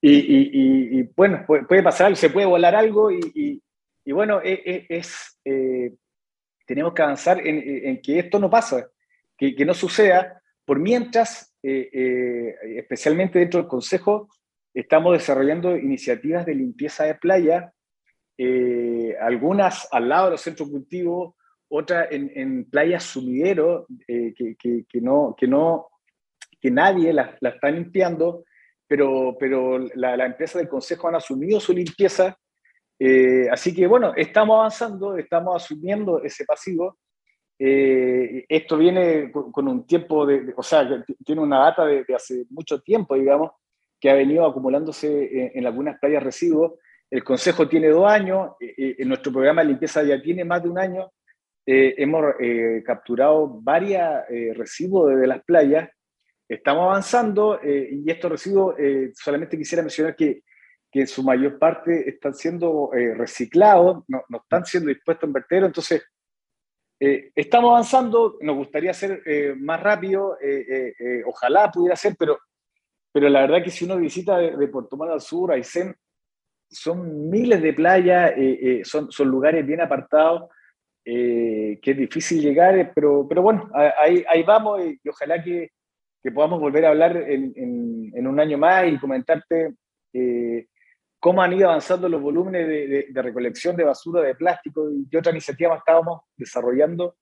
[0.00, 3.62] y, y, y, bueno, puede, puede, pasar se puede volar algo y,
[4.04, 5.94] y bueno, e, e, es, eh,
[6.66, 8.88] tenemos que avanzar en, que esto no pasa,
[9.36, 14.28] que, que no suceda, por mientras, eh, eh, especialmente dentro del Consejo,
[14.72, 17.72] estamos desarrollando iniciativas de limpieza de playa,
[19.20, 21.34] algunas al lado de los centros cultivos,
[21.68, 25.88] otras en, en playas sumidero, que, que, que, no, que, no,
[26.60, 28.44] que nadie la, la está limpiando,
[28.88, 32.36] pero, pero la, la empresa del Consejo han asumido su limpieza
[32.98, 36.98] eh, así que bueno, estamos avanzando, estamos asumiendo ese pasivo.
[37.66, 42.82] Eh, esto viene con, un tiempo, de, o sea, tiene una data de, hace mucho
[42.82, 43.52] tiempo, digamos,
[43.98, 46.74] que ha venido acumulándose en, algunas playas residuos.
[47.10, 50.68] El Consejo tiene dos años, eh, en nuestro programa de limpieza ya tiene más de
[50.68, 51.10] un año.
[51.64, 52.34] hemos
[52.84, 54.02] capturado varios
[54.54, 55.88] residuos desde las playas.
[56.46, 58.74] Estamos avanzando y estos residuos,
[59.14, 60.42] solamente quisiera mencionar que
[60.92, 65.66] que en su mayor parte están siendo reciclados, no, no, están siendo dispuestos en vertedero.
[65.66, 66.04] Entonces,
[67.34, 69.22] estamos avanzando, nos gustaría ser
[69.58, 70.36] más rápido,
[71.26, 72.38] ojalá pudiera ser, pero,
[73.12, 75.94] pero la verdad que si uno visita de, de Puerto Mal al sur, Aysén,
[76.70, 78.32] son miles de playas,
[78.84, 80.50] son, son lugares bien apartados
[81.06, 85.68] eh, que es difícil llegar, eh, pero, pero bueno, ahí, vamos y, ojalá que,
[86.22, 87.52] que, podamos volver a hablar en,
[88.14, 89.74] en, un año más y comentarte
[90.14, 90.66] eh,
[91.24, 95.32] cómo han ido avanzando los volúmenes de, recolección de basura de plástico y qué otra
[95.32, 97.16] iniciativa estábamos desarrollando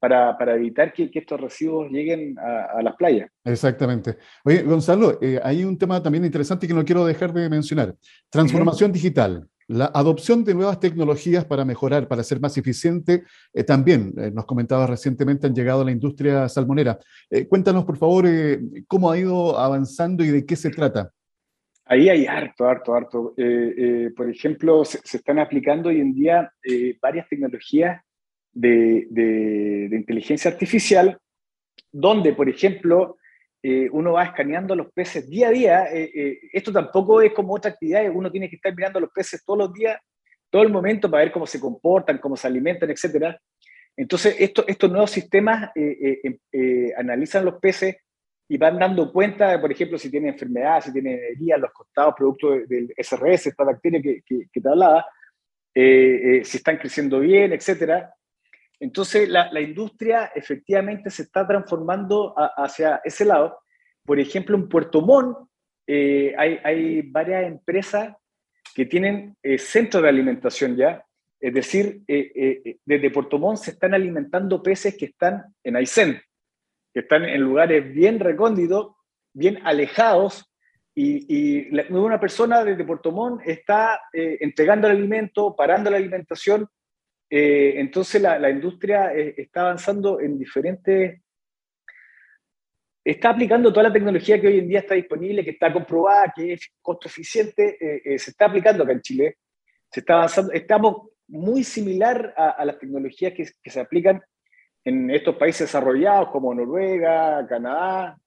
[0.00, 3.30] para, evitar que, estos residuos lleguen a, las playas.
[3.44, 4.16] Exactamente.
[4.44, 7.94] Oye, Gonzalo, hay un tema también interesante que no quiero dejar de mencionar.
[8.28, 9.48] Transformación digital.
[9.68, 13.22] La adopción de nuevas tecnologías para mejorar, para ser más eficiente,
[13.54, 16.98] eh, también, eh, nos comentaba recientemente, han llegado a la industria salmonera.
[17.30, 18.26] Eh, cuéntanos, por favor,
[18.88, 21.12] cómo ha ido avanzando y de qué se trata.
[21.88, 23.34] Ahí hay harto, harto, harto.
[24.16, 26.52] por ejemplo, se, están aplicando hoy en día
[27.00, 28.02] varias tecnologías
[28.52, 31.18] de, de inteligencia artificial,
[31.90, 33.18] donde, por ejemplo,
[33.60, 35.84] eh, uno va escaneando los peces día a día.
[35.92, 39.44] Eh, eh, esto tampoco es como otra actividad, uno tiene que estar mirando los peces
[39.44, 40.00] todos los días,
[40.50, 43.36] todo el momento para ver cómo se comportan, cómo se alimentan, etc.
[43.96, 45.70] Entonces, esto, estos nuevos sistemas
[46.96, 47.96] analizan los peces
[48.48, 52.50] y van dando cuenta, por ejemplo, si tienen enfermedades, si tienen heridas, los costados, producto
[52.50, 55.06] del SRS, esta bacteria que, que, te hablaba,
[55.74, 58.12] si están creciendo bien, etcétera.
[58.80, 63.60] Entonces, la, industria efectivamente se está transformando hacia ese lado.
[64.04, 65.48] Por ejemplo, en Puerto Montt
[65.86, 68.14] eh, hay, varias empresas
[68.74, 71.04] que tienen eh, centros de alimentación ya.
[71.40, 76.20] Es decir, eh, desde Puerto Montt se están alimentando peces que están en Aysén,
[76.98, 78.96] que están en lugares bien recónditos,
[79.32, 80.44] bien alejados,
[80.94, 86.68] y, una persona desde Puerto Montt está entregando el alimento, parando la alimentación
[87.30, 91.20] eh, entonces la, industria eh, está avanzando en diferentes...
[93.04, 96.52] Está aplicando toda la tecnología que hoy en día está disponible, que está comprobada, que
[96.52, 99.38] es costo eficiente, eh, se está aplicando acá en Chile.
[99.90, 104.22] Se está avanzando, estamos muy similar a, las tecnologías que, que, se aplican
[104.88, 108.18] en estos países desarrollados como Noruega, Canadá.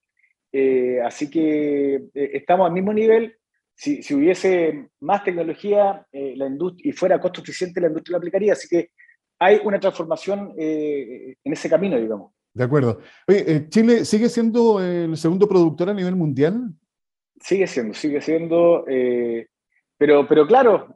[1.06, 3.36] así que estamos al mismo nivel
[3.82, 6.48] si, si, hubiese más tecnología eh, la
[6.78, 8.54] y fuera costo eficiente, la industria lo aplicaría.
[8.54, 8.92] Así que
[9.40, 12.32] hay una transformación eh, en ese camino, digamos.
[12.54, 13.00] De acuerdo.
[13.28, 16.70] Oye, eh, ¿Chile sigue siendo el segundo productor a nivel mundial?
[17.40, 18.86] Sigue siendo, sigue siendo.
[19.98, 20.96] pero, pero claro,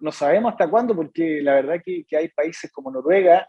[0.00, 3.48] no sabemos hasta cuándo, porque la verdad que, que hay países como Noruega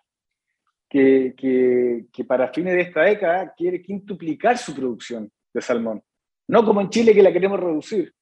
[0.93, 6.03] que, que, que para fines de esta década quiere quintuplicar su producción de salmón.
[6.47, 8.13] No como en Chile que la queremos reducir.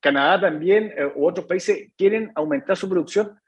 [0.00, 3.38] Canadá también eh, u otros países quieren aumentar su producción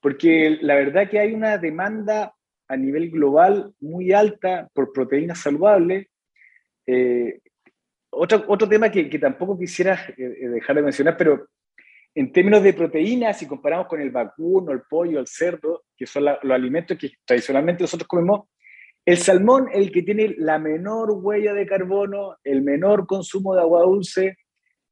[0.00, 2.34] porque la verdad que hay una demanda
[2.66, 6.08] a nivel global muy alta por proteínas saludables.
[6.88, 7.38] Eh,
[8.10, 11.46] otro, otro tema que, que tampoco quisiera eh, dejar de mencionar, pero
[12.16, 16.24] en términos de proteínas, si comparamos con el vacuno, el pollo, el cerdo, que son
[16.24, 18.48] los alimentos que tradicionalmente nosotros comemos,
[19.06, 23.60] el salmón es el que tiene la menor huella de carbono, el menor consumo de
[23.60, 24.38] agua dulce,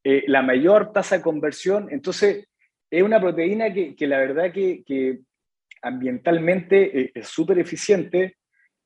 [0.03, 1.87] eh, la mayor tasa de conversión.
[1.91, 2.47] Entonces,
[2.91, 5.19] es una proteína que, que la verdad que, que
[5.81, 8.37] ambientalmente eh, es súper eficiente.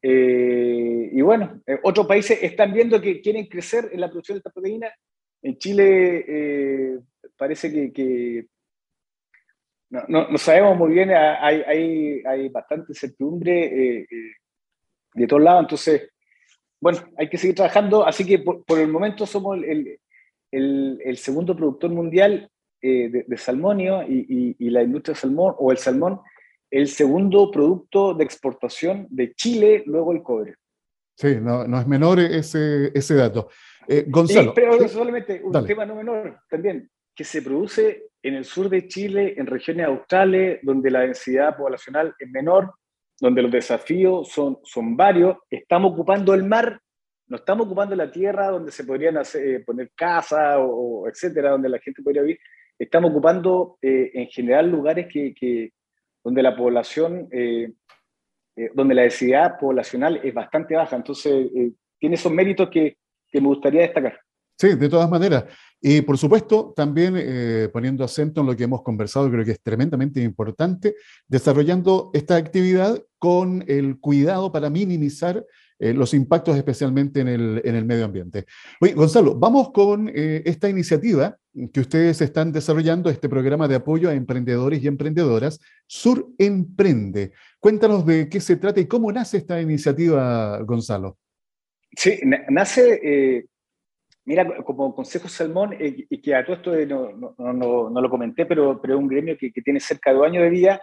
[0.02, 4.52] Eh, y bueno, otros países están viendo que quieren crecer en la producción de esta
[4.52, 4.94] proteína.
[5.42, 7.02] En Chile
[7.38, 8.46] parece que
[9.90, 14.06] no, no, sabemos muy bien, hay, hay, hay bastante incertidumbre
[15.14, 16.10] de todos lados, entonces,
[16.80, 20.00] bueno, hay que seguir trabajando, así que por, por el momento somos el,
[20.52, 22.50] el, el segundo productor mundial
[22.82, 26.22] eh, de, salmonio y, y, la industria del salmón, o el salmón,
[26.70, 30.56] el segundo producto de exportación de Chile, luego el cobre.
[31.16, 33.50] Sí, no, no es menor ese, ese dato.
[33.88, 34.54] Eh, Gonzalo.
[34.54, 39.36] pero solamente un tema no menor también, que se produce en el sur de Chile,
[39.38, 42.74] en regiones australes, donde la densidad poblacional es menor,
[43.20, 45.38] donde los desafíos son, son varios.
[45.50, 46.82] Estamos ocupando el mar
[47.28, 51.80] no estamos ocupando la tierra donde se podrían eh, poner casas o, etcétera, donde la
[51.80, 52.40] gente podría vivir.
[52.80, 55.74] Estamos ocupando eh, en general lugares que,
[56.24, 57.74] donde la población, eh,
[58.74, 60.96] donde la densidad poblacional es bastante baja.
[60.96, 61.48] Entonces,
[62.00, 62.98] tiene esos méritos que,
[63.30, 64.20] que me gustaría destacar.
[64.58, 65.46] Sí, de todas maneras.
[65.80, 70.22] Y por supuesto, también poniendo acento en lo que hemos conversado, creo que es tremendamente
[70.22, 70.96] importante,
[71.28, 75.46] desarrollando esta actividad con el cuidado para minimizar
[75.80, 78.46] eh, los impactos especialmente en el, en el, medio ambiente.
[78.82, 81.38] Oye, Gonzalo, vamos con eh, esta iniciativa
[81.72, 87.32] que ustedes están desarrollando, este programa de apoyo a emprendedores y emprendedoras, Sur Emprende.
[87.60, 91.20] Cuéntanos de qué se trata y cómo nace esta iniciativa, Gonzalo.
[91.96, 92.20] Sí,
[92.50, 93.48] nace,
[94.28, 98.46] mira, como Consejo Salmón, y que a todo esto no, no, no, no, lo comenté,
[98.46, 100.82] pero, pero es un gremio que, que tiene cerca de dos años de vida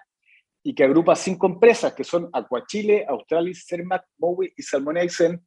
[0.62, 5.42] y que agrupa cinco empresas que son Aquachile, Australis, Cermac, Mowi y Salmoneisen.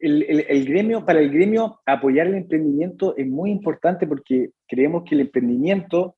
[0.00, 5.14] El, el, gremio, para el gremio, apoyar el emprendimiento es muy importante porque creemos que
[5.14, 6.16] el emprendimiento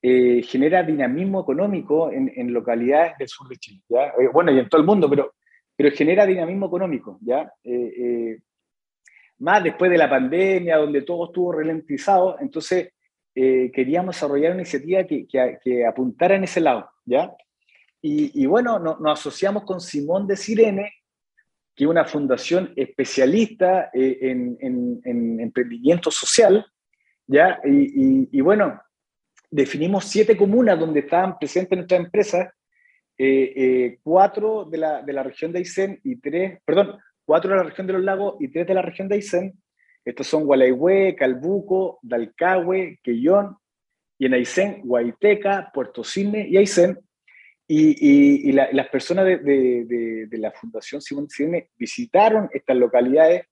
[0.00, 4.06] eh, genera dinamismo económico en, en, localidades del sur de Chile, ¿ya?
[4.06, 5.34] Eh, bueno, y en todo el mundo, pero,
[5.76, 7.50] pero genera dinamismo económico, ¿ya?
[7.64, 8.38] Eh,
[9.38, 12.92] más después de la pandemia, donde todo estuvo ralentizado, entonces
[13.34, 17.30] queríamos desarrollar una iniciativa que, que, apuntara en ese lado, ¿ya?
[18.08, 20.92] Y, bueno, nos asociamos con Simón de Sirene,
[21.74, 26.64] que es una fundación especialista eh, en, emprendimiento social,
[27.26, 27.58] ¿ya?
[27.64, 28.80] Y, bueno,
[29.50, 32.48] definimos siete comunas donde estaban presentes nuestras empresas,
[33.18, 37.56] eh, eh, cuatro de la, de la, región de Aysén y tres, perdón, cuatro de
[37.56, 39.52] la región de los lagos y tres de la región de Aysén.
[40.04, 43.56] Estos son Gualaihue, Calbuco, Dalcahue, Quellón,
[44.18, 46.98] y en Aysén, Guaiteca, Puerto Cine y Aysén.
[47.68, 53.46] Y, las personas de, la Fundación Simón Cine visitaron estas localidades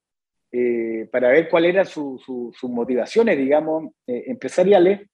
[0.53, 5.09] eh, para ver cuáles eran sus motivaciones, digamos, eh, empresariales.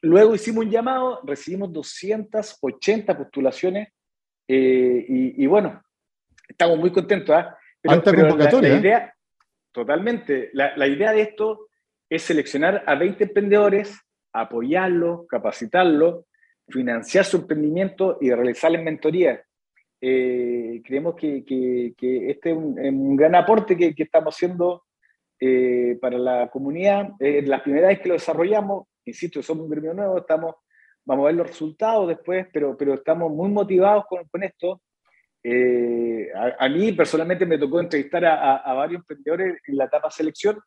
[0.00, 3.88] Luego hicimos un llamado, recibimos 280 postulaciones
[4.48, 5.82] eh, y, bueno,
[6.48, 7.34] estamos muy contentos.
[7.34, 7.56] ¿ah?
[7.84, 9.14] Pero, La, idea,
[9.70, 11.68] totalmente, la, la idea de esto
[12.08, 14.00] es seleccionar a 20 emprendedores,
[14.32, 16.24] apoyarlos, capacitarlos
[16.68, 19.42] financiar su emprendimiento y realizarles mentoría.
[20.00, 21.94] Eh, creemos que, que,
[22.30, 24.84] este es un, gran aporte que, estamos haciendo
[25.40, 27.10] eh, para la comunidad.
[27.20, 30.56] Eh, la primera vez que lo desarrollamos, insisto, somos un gremio nuevo, estamos,
[31.04, 34.80] vamos a ver los resultados después, pero, pero estamos muy motivados con, con esto.
[35.46, 40.58] Eh, a, mí personalmente me tocó entrevistar a, a, varios emprendedores en la etapa selección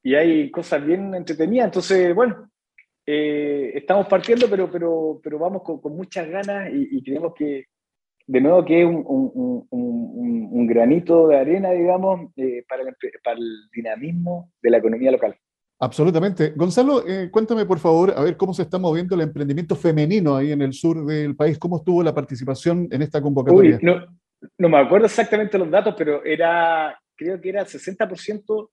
[0.00, 1.66] y hay cosas bien entretenidas.
[1.66, 2.48] Entonces, bueno,
[3.04, 7.66] eh, estamos partiendo, pero, pero, pero vamos con, muchas ganas y, creemos que,
[8.26, 13.70] de nuevo, que es un, un, granito de arena, digamos, eh, para, el, para, el,
[13.72, 15.36] dinamismo de la economía local.
[15.78, 16.52] Absolutamente.
[16.56, 20.52] Gonzalo, eh, cuéntame por favor, a ver cómo se está moviendo el emprendimiento femenino ahí
[20.52, 23.78] en el sur del país, cómo estuvo la participación en esta convocatoria.
[23.82, 24.06] no,
[24.58, 28.70] no me acuerdo exactamente los datos, pero era, creo que era 60%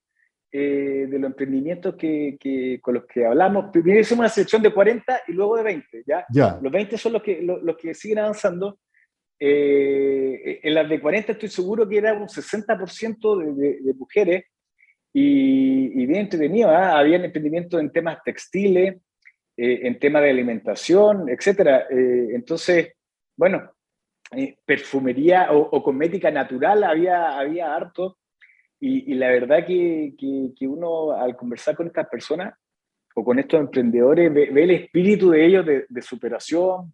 [0.55, 3.71] eh, de los emprendimientos que, que, con los que hablamos.
[3.71, 6.25] Primero hicimos una selección de 40 y luego de 20, ¿ya?
[6.29, 6.59] ya.
[6.61, 8.77] Los 20 son los que, los, que siguen avanzando.
[9.39, 14.45] Eh, en las de 40 estoy seguro que era un 60% de, de, mujeres
[15.13, 16.71] y, y, bien entretenido.
[16.71, 16.75] ¿eh?
[16.75, 18.95] Había emprendimientos en temas textiles,
[19.55, 21.85] eh, en temas de alimentación, etc.
[22.33, 22.93] entonces,
[23.37, 23.71] bueno,
[24.65, 28.17] perfumería o, o, cosmética natural había, había harto.
[28.79, 32.53] Y, la verdad que, que, uno al conversar con estas personas
[33.15, 36.93] o con estos emprendedores ve, el espíritu de ellos de, superación,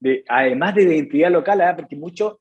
[0.00, 1.74] de, además de identidad local, ¿eh?
[1.76, 2.38] porque muchos,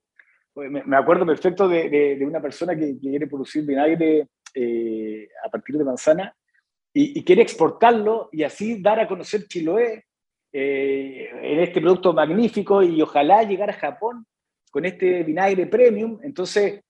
[0.56, 4.30] me, acuerdo perfecto de, de una persona que, quiere producir vinagre
[4.60, 6.36] eh, a partir de manzana
[6.92, 10.06] y, quiere exportarlo y así dar a conocer Chiloé
[10.52, 14.26] eh, en este producto magnífico y ojalá llegar a Japón
[14.72, 16.18] con este vinagre premium.
[16.24, 16.82] Entonces,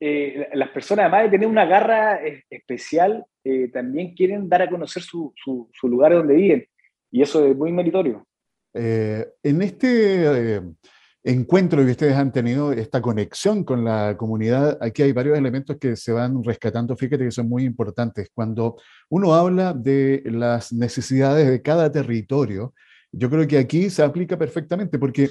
[0.00, 3.26] eh, las personas, además de tener una garra especial,
[3.70, 6.66] también quieren dar a conocer su, su, lugar donde viven.
[7.10, 8.26] Y eso es muy meritorio.
[8.72, 10.62] en este
[11.22, 15.96] encuentro que ustedes han tenido, esta conexión con la comunidad, aquí hay varios elementos que
[15.96, 18.30] se van rescatando, fíjate que son muy importantes.
[18.32, 18.76] Cuando
[19.08, 22.74] uno habla de las necesidades de cada territorio,
[23.12, 25.28] yo creo que aquí se aplica perfectamente porque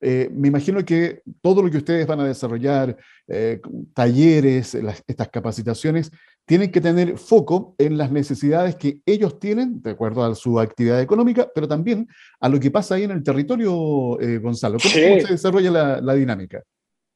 [0.00, 2.96] eh, me imagino que todo lo que ustedes van a desarrollar,
[3.28, 3.60] eh,
[3.94, 6.10] talleres, estas capacitaciones,
[6.46, 11.00] tienen que tener foco en las necesidades que ellos tienen, de acuerdo a su actividad
[11.00, 12.08] económica, pero también
[12.40, 14.78] a lo que pasa ahí en el territorio, eh, Gonzalo.
[14.82, 16.62] ¿Cómo, se desarrolla la, dinámica?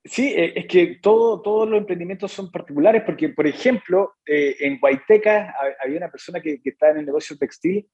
[0.05, 5.97] Sí, es que todo, todos los emprendimientos son particulares porque, por ejemplo, en Guaiteca había
[5.97, 7.89] una persona que, que estaba en el negocio textil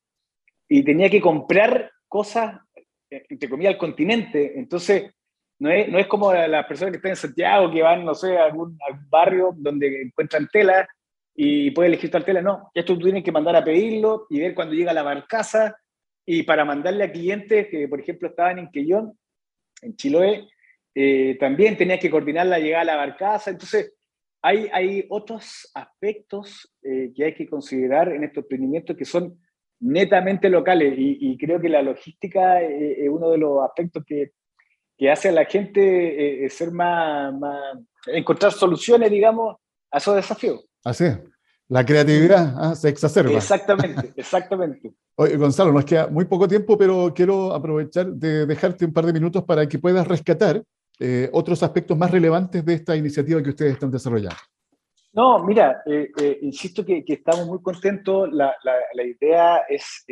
[0.68, 2.60] y tenía que comprar cosas
[3.10, 4.58] entre comillas, al continente.
[4.58, 5.10] Entonces,
[5.58, 8.38] no es, no es como las personas que están en Santiago, que van, no sé,
[8.38, 10.88] a algún, barrio donde encuentran tela
[11.34, 12.40] y pueden elegir tal tela.
[12.40, 15.76] No, esto tú tienes que mandar a pedirlo y ver cuando llega la barcaza.
[16.24, 19.18] Y para mandarle a clientes que, por ejemplo, estaban en Quellón,
[19.82, 20.48] en Chiloé,
[20.94, 23.50] eh, también tenías que coordinar la llegada a la barcaza.
[23.50, 23.92] Entonces,
[24.42, 29.38] hay, hay otros aspectos eh, que hay que considerar en estos emprendimientos que son
[29.80, 34.32] netamente locales y, creo que la logística es uno de los aspectos que,
[34.96, 39.56] que hace a la gente ser más, más, encontrar soluciones, digamos,
[39.90, 40.64] a esos desafíos.
[40.84, 41.18] Así es.
[41.70, 43.30] La creatividad ah, se exacerba.
[43.30, 44.92] Exactamente, exactamente.
[45.14, 49.12] Oye, Gonzalo, nos queda muy poco tiempo, pero quiero aprovechar de dejarte un par de
[49.12, 50.62] minutos para que puedas rescatar
[50.98, 54.40] eh, otros aspectos más relevantes de esta iniciativa que ustedes están desarrollando.
[55.12, 58.30] No, mira, eh, eh, insisto que, estamos muy contentos.
[58.32, 58.54] La,
[59.04, 60.04] idea es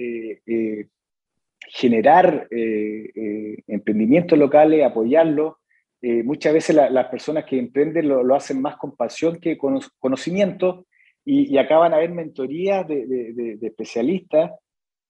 [1.70, 5.55] generar emprendimientos locales, apoyarlos.
[6.03, 10.86] muchas veces las personas que emprenden lo, hacen más con pasión que con conocimiento
[11.24, 14.53] y, acaban a haber mentorías de, especialistas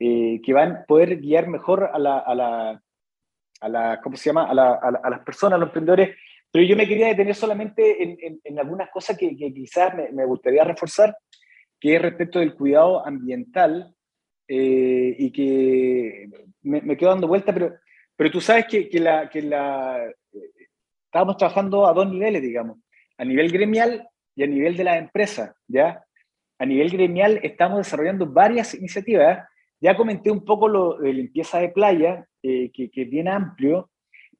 [0.01, 4.45] eh, que van a poder guiar mejor a la, a la, ¿cómo se llama?
[4.45, 6.16] A, la, a, las personas, a los emprendedores.
[6.51, 10.24] Pero yo me quería detener solamente en, en, algunas cosas que, que quizás me, me,
[10.24, 11.16] gustaría reforzar,
[11.78, 13.94] que es respecto del cuidado ambiental
[14.49, 16.28] eh, y que
[16.62, 17.74] me, me, quedo dando vuelta, pero,
[18.16, 20.51] pero tú sabes que, que la, que la, eh,
[21.05, 22.78] estábamos trabajando a dos niveles, digamos,
[23.18, 26.03] a nivel gremial y a nivel de la empresa, ¿ya?
[26.59, 29.46] a nivel gremial estamos desarrollando varias iniciativas.
[29.80, 33.90] Ya comenté un poco lo de limpieza de playa, eh, que, es bien amplio,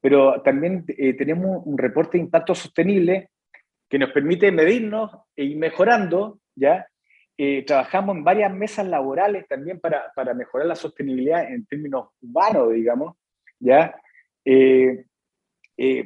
[0.01, 3.31] pero también eh, tenemos un reporte de impacto sostenible
[3.89, 6.87] que nos permite medirnos e ir mejorando, ¿ya?
[7.37, 12.73] Eh, trabajamos en varias mesas laborales también para, para, mejorar la sostenibilidad en términos humanos,
[12.73, 13.17] digamos,
[13.61, 13.95] ¿ya?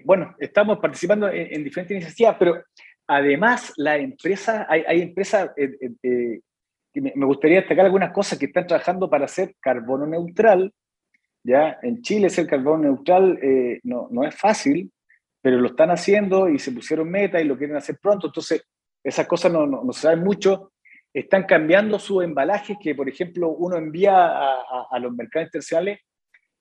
[0.04, 2.62] bueno, estamos participando en, en diferentes iniciativas, pero
[3.06, 6.40] Además, la empresa, hay, empresas, eh, eh, eh,
[6.92, 10.72] que me gustaría destacar algunas cosas que están trabajando para ser carbono neutral.
[11.44, 13.38] Ya en Chile ser carbono neutral
[13.82, 14.92] no, no, es fácil,
[15.40, 18.28] pero lo están haciendo y se pusieron meta y lo quieren hacer pronto.
[18.28, 18.64] Entonces,
[19.02, 20.72] esas cosas no, no, se saben mucho.
[21.12, 26.00] Están cambiando su embalaje que, por ejemplo, uno envía a, a, los mercados internacionales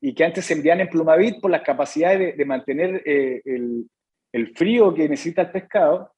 [0.01, 3.87] y que antes se envían en Plumavit por las capacidades de, mantener el,
[4.31, 6.11] el, frío que necesita el pescado.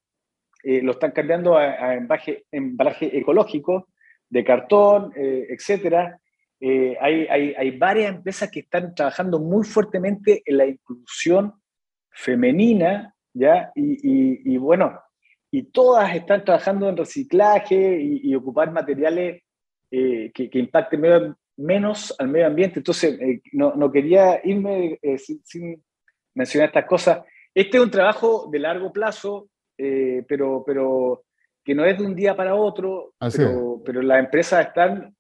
[0.63, 3.89] Eh, lo están cambiando a, embalaje, embalaje, ecológico,
[4.29, 6.15] de cartón, eh, etc.
[6.65, 11.53] Eh, hay, hay, hay, varias empresas que están trabajando muy fuertemente en la inclusión
[12.09, 13.71] femenina, ¿ya?
[13.75, 14.97] Y, y, bueno,
[15.51, 19.43] y todas están trabajando en reciclaje y, ocupar materiales
[19.91, 22.79] que, que, impacten menos al medio ambiente.
[22.79, 23.19] Entonces,
[23.51, 25.83] no, no, quería irme sin, sin
[26.33, 27.23] mencionar estas cosas.
[27.53, 31.23] Este es un trabajo de largo plazo, eh, pero, pero
[31.63, 35.15] que no es de un día para otro, pero, pero, las empresas están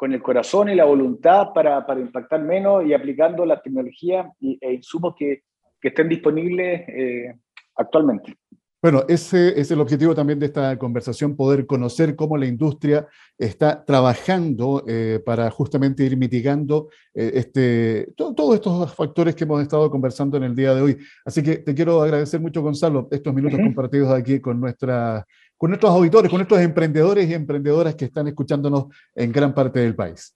[0.00, 4.72] con el corazón y la voluntad para, para impactar menos y aplicando la tecnología e
[4.72, 5.42] insumos que,
[5.78, 7.34] que estén disponibles eh,
[7.76, 8.34] actualmente.
[8.82, 13.84] Bueno, ese es el objetivo también de esta conversación, poder conocer cómo la industria está
[13.84, 20.38] trabajando eh, para justamente ir mitigando eh, este, todos estos factores que hemos estado conversando
[20.38, 20.96] en el día de hoy.
[21.26, 25.26] Así que te quiero agradecer mucho, Gonzalo, estos minutos compartidos aquí con, nuestra,
[25.60, 29.94] con nuestros auditores, con nuestros emprendedores y emprendedoras que están escuchándonos en gran parte del
[29.94, 30.34] país.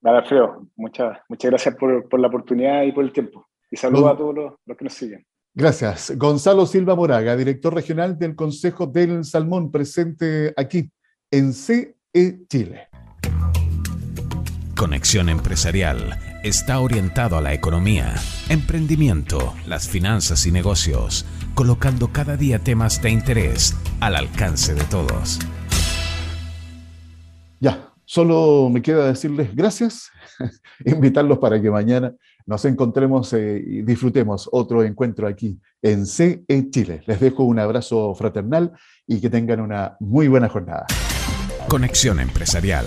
[0.00, 3.46] Nada, Alfredo, muchas, muchas gracias por, por la oportunidad y por el tiempo.
[3.70, 5.26] Y saludos a todos los que nos siguen.
[5.52, 6.16] Gracias.
[6.16, 10.90] Gonzalo Silva Moraga, director regional del Consejo del Salmón, presente aquí
[11.30, 11.98] en CE
[12.48, 12.88] Chile.
[14.74, 18.14] Conexión Empresarial está orientado a la economía,
[18.48, 25.38] emprendimiento, las finanzas y negocios, colocando cada día temas de interés al alcance de todos.
[27.60, 30.10] Ya, solo me queda decirles gracias,
[30.84, 32.12] invitarlos para que mañana
[32.46, 37.02] nos encontremos eh, y disfrutemos otro encuentro aquí en CE Chile.
[37.06, 38.72] Les dejo un abrazo fraternal
[39.06, 40.86] y que tengan una muy buena jornada.
[41.68, 42.86] Conexión Empresarial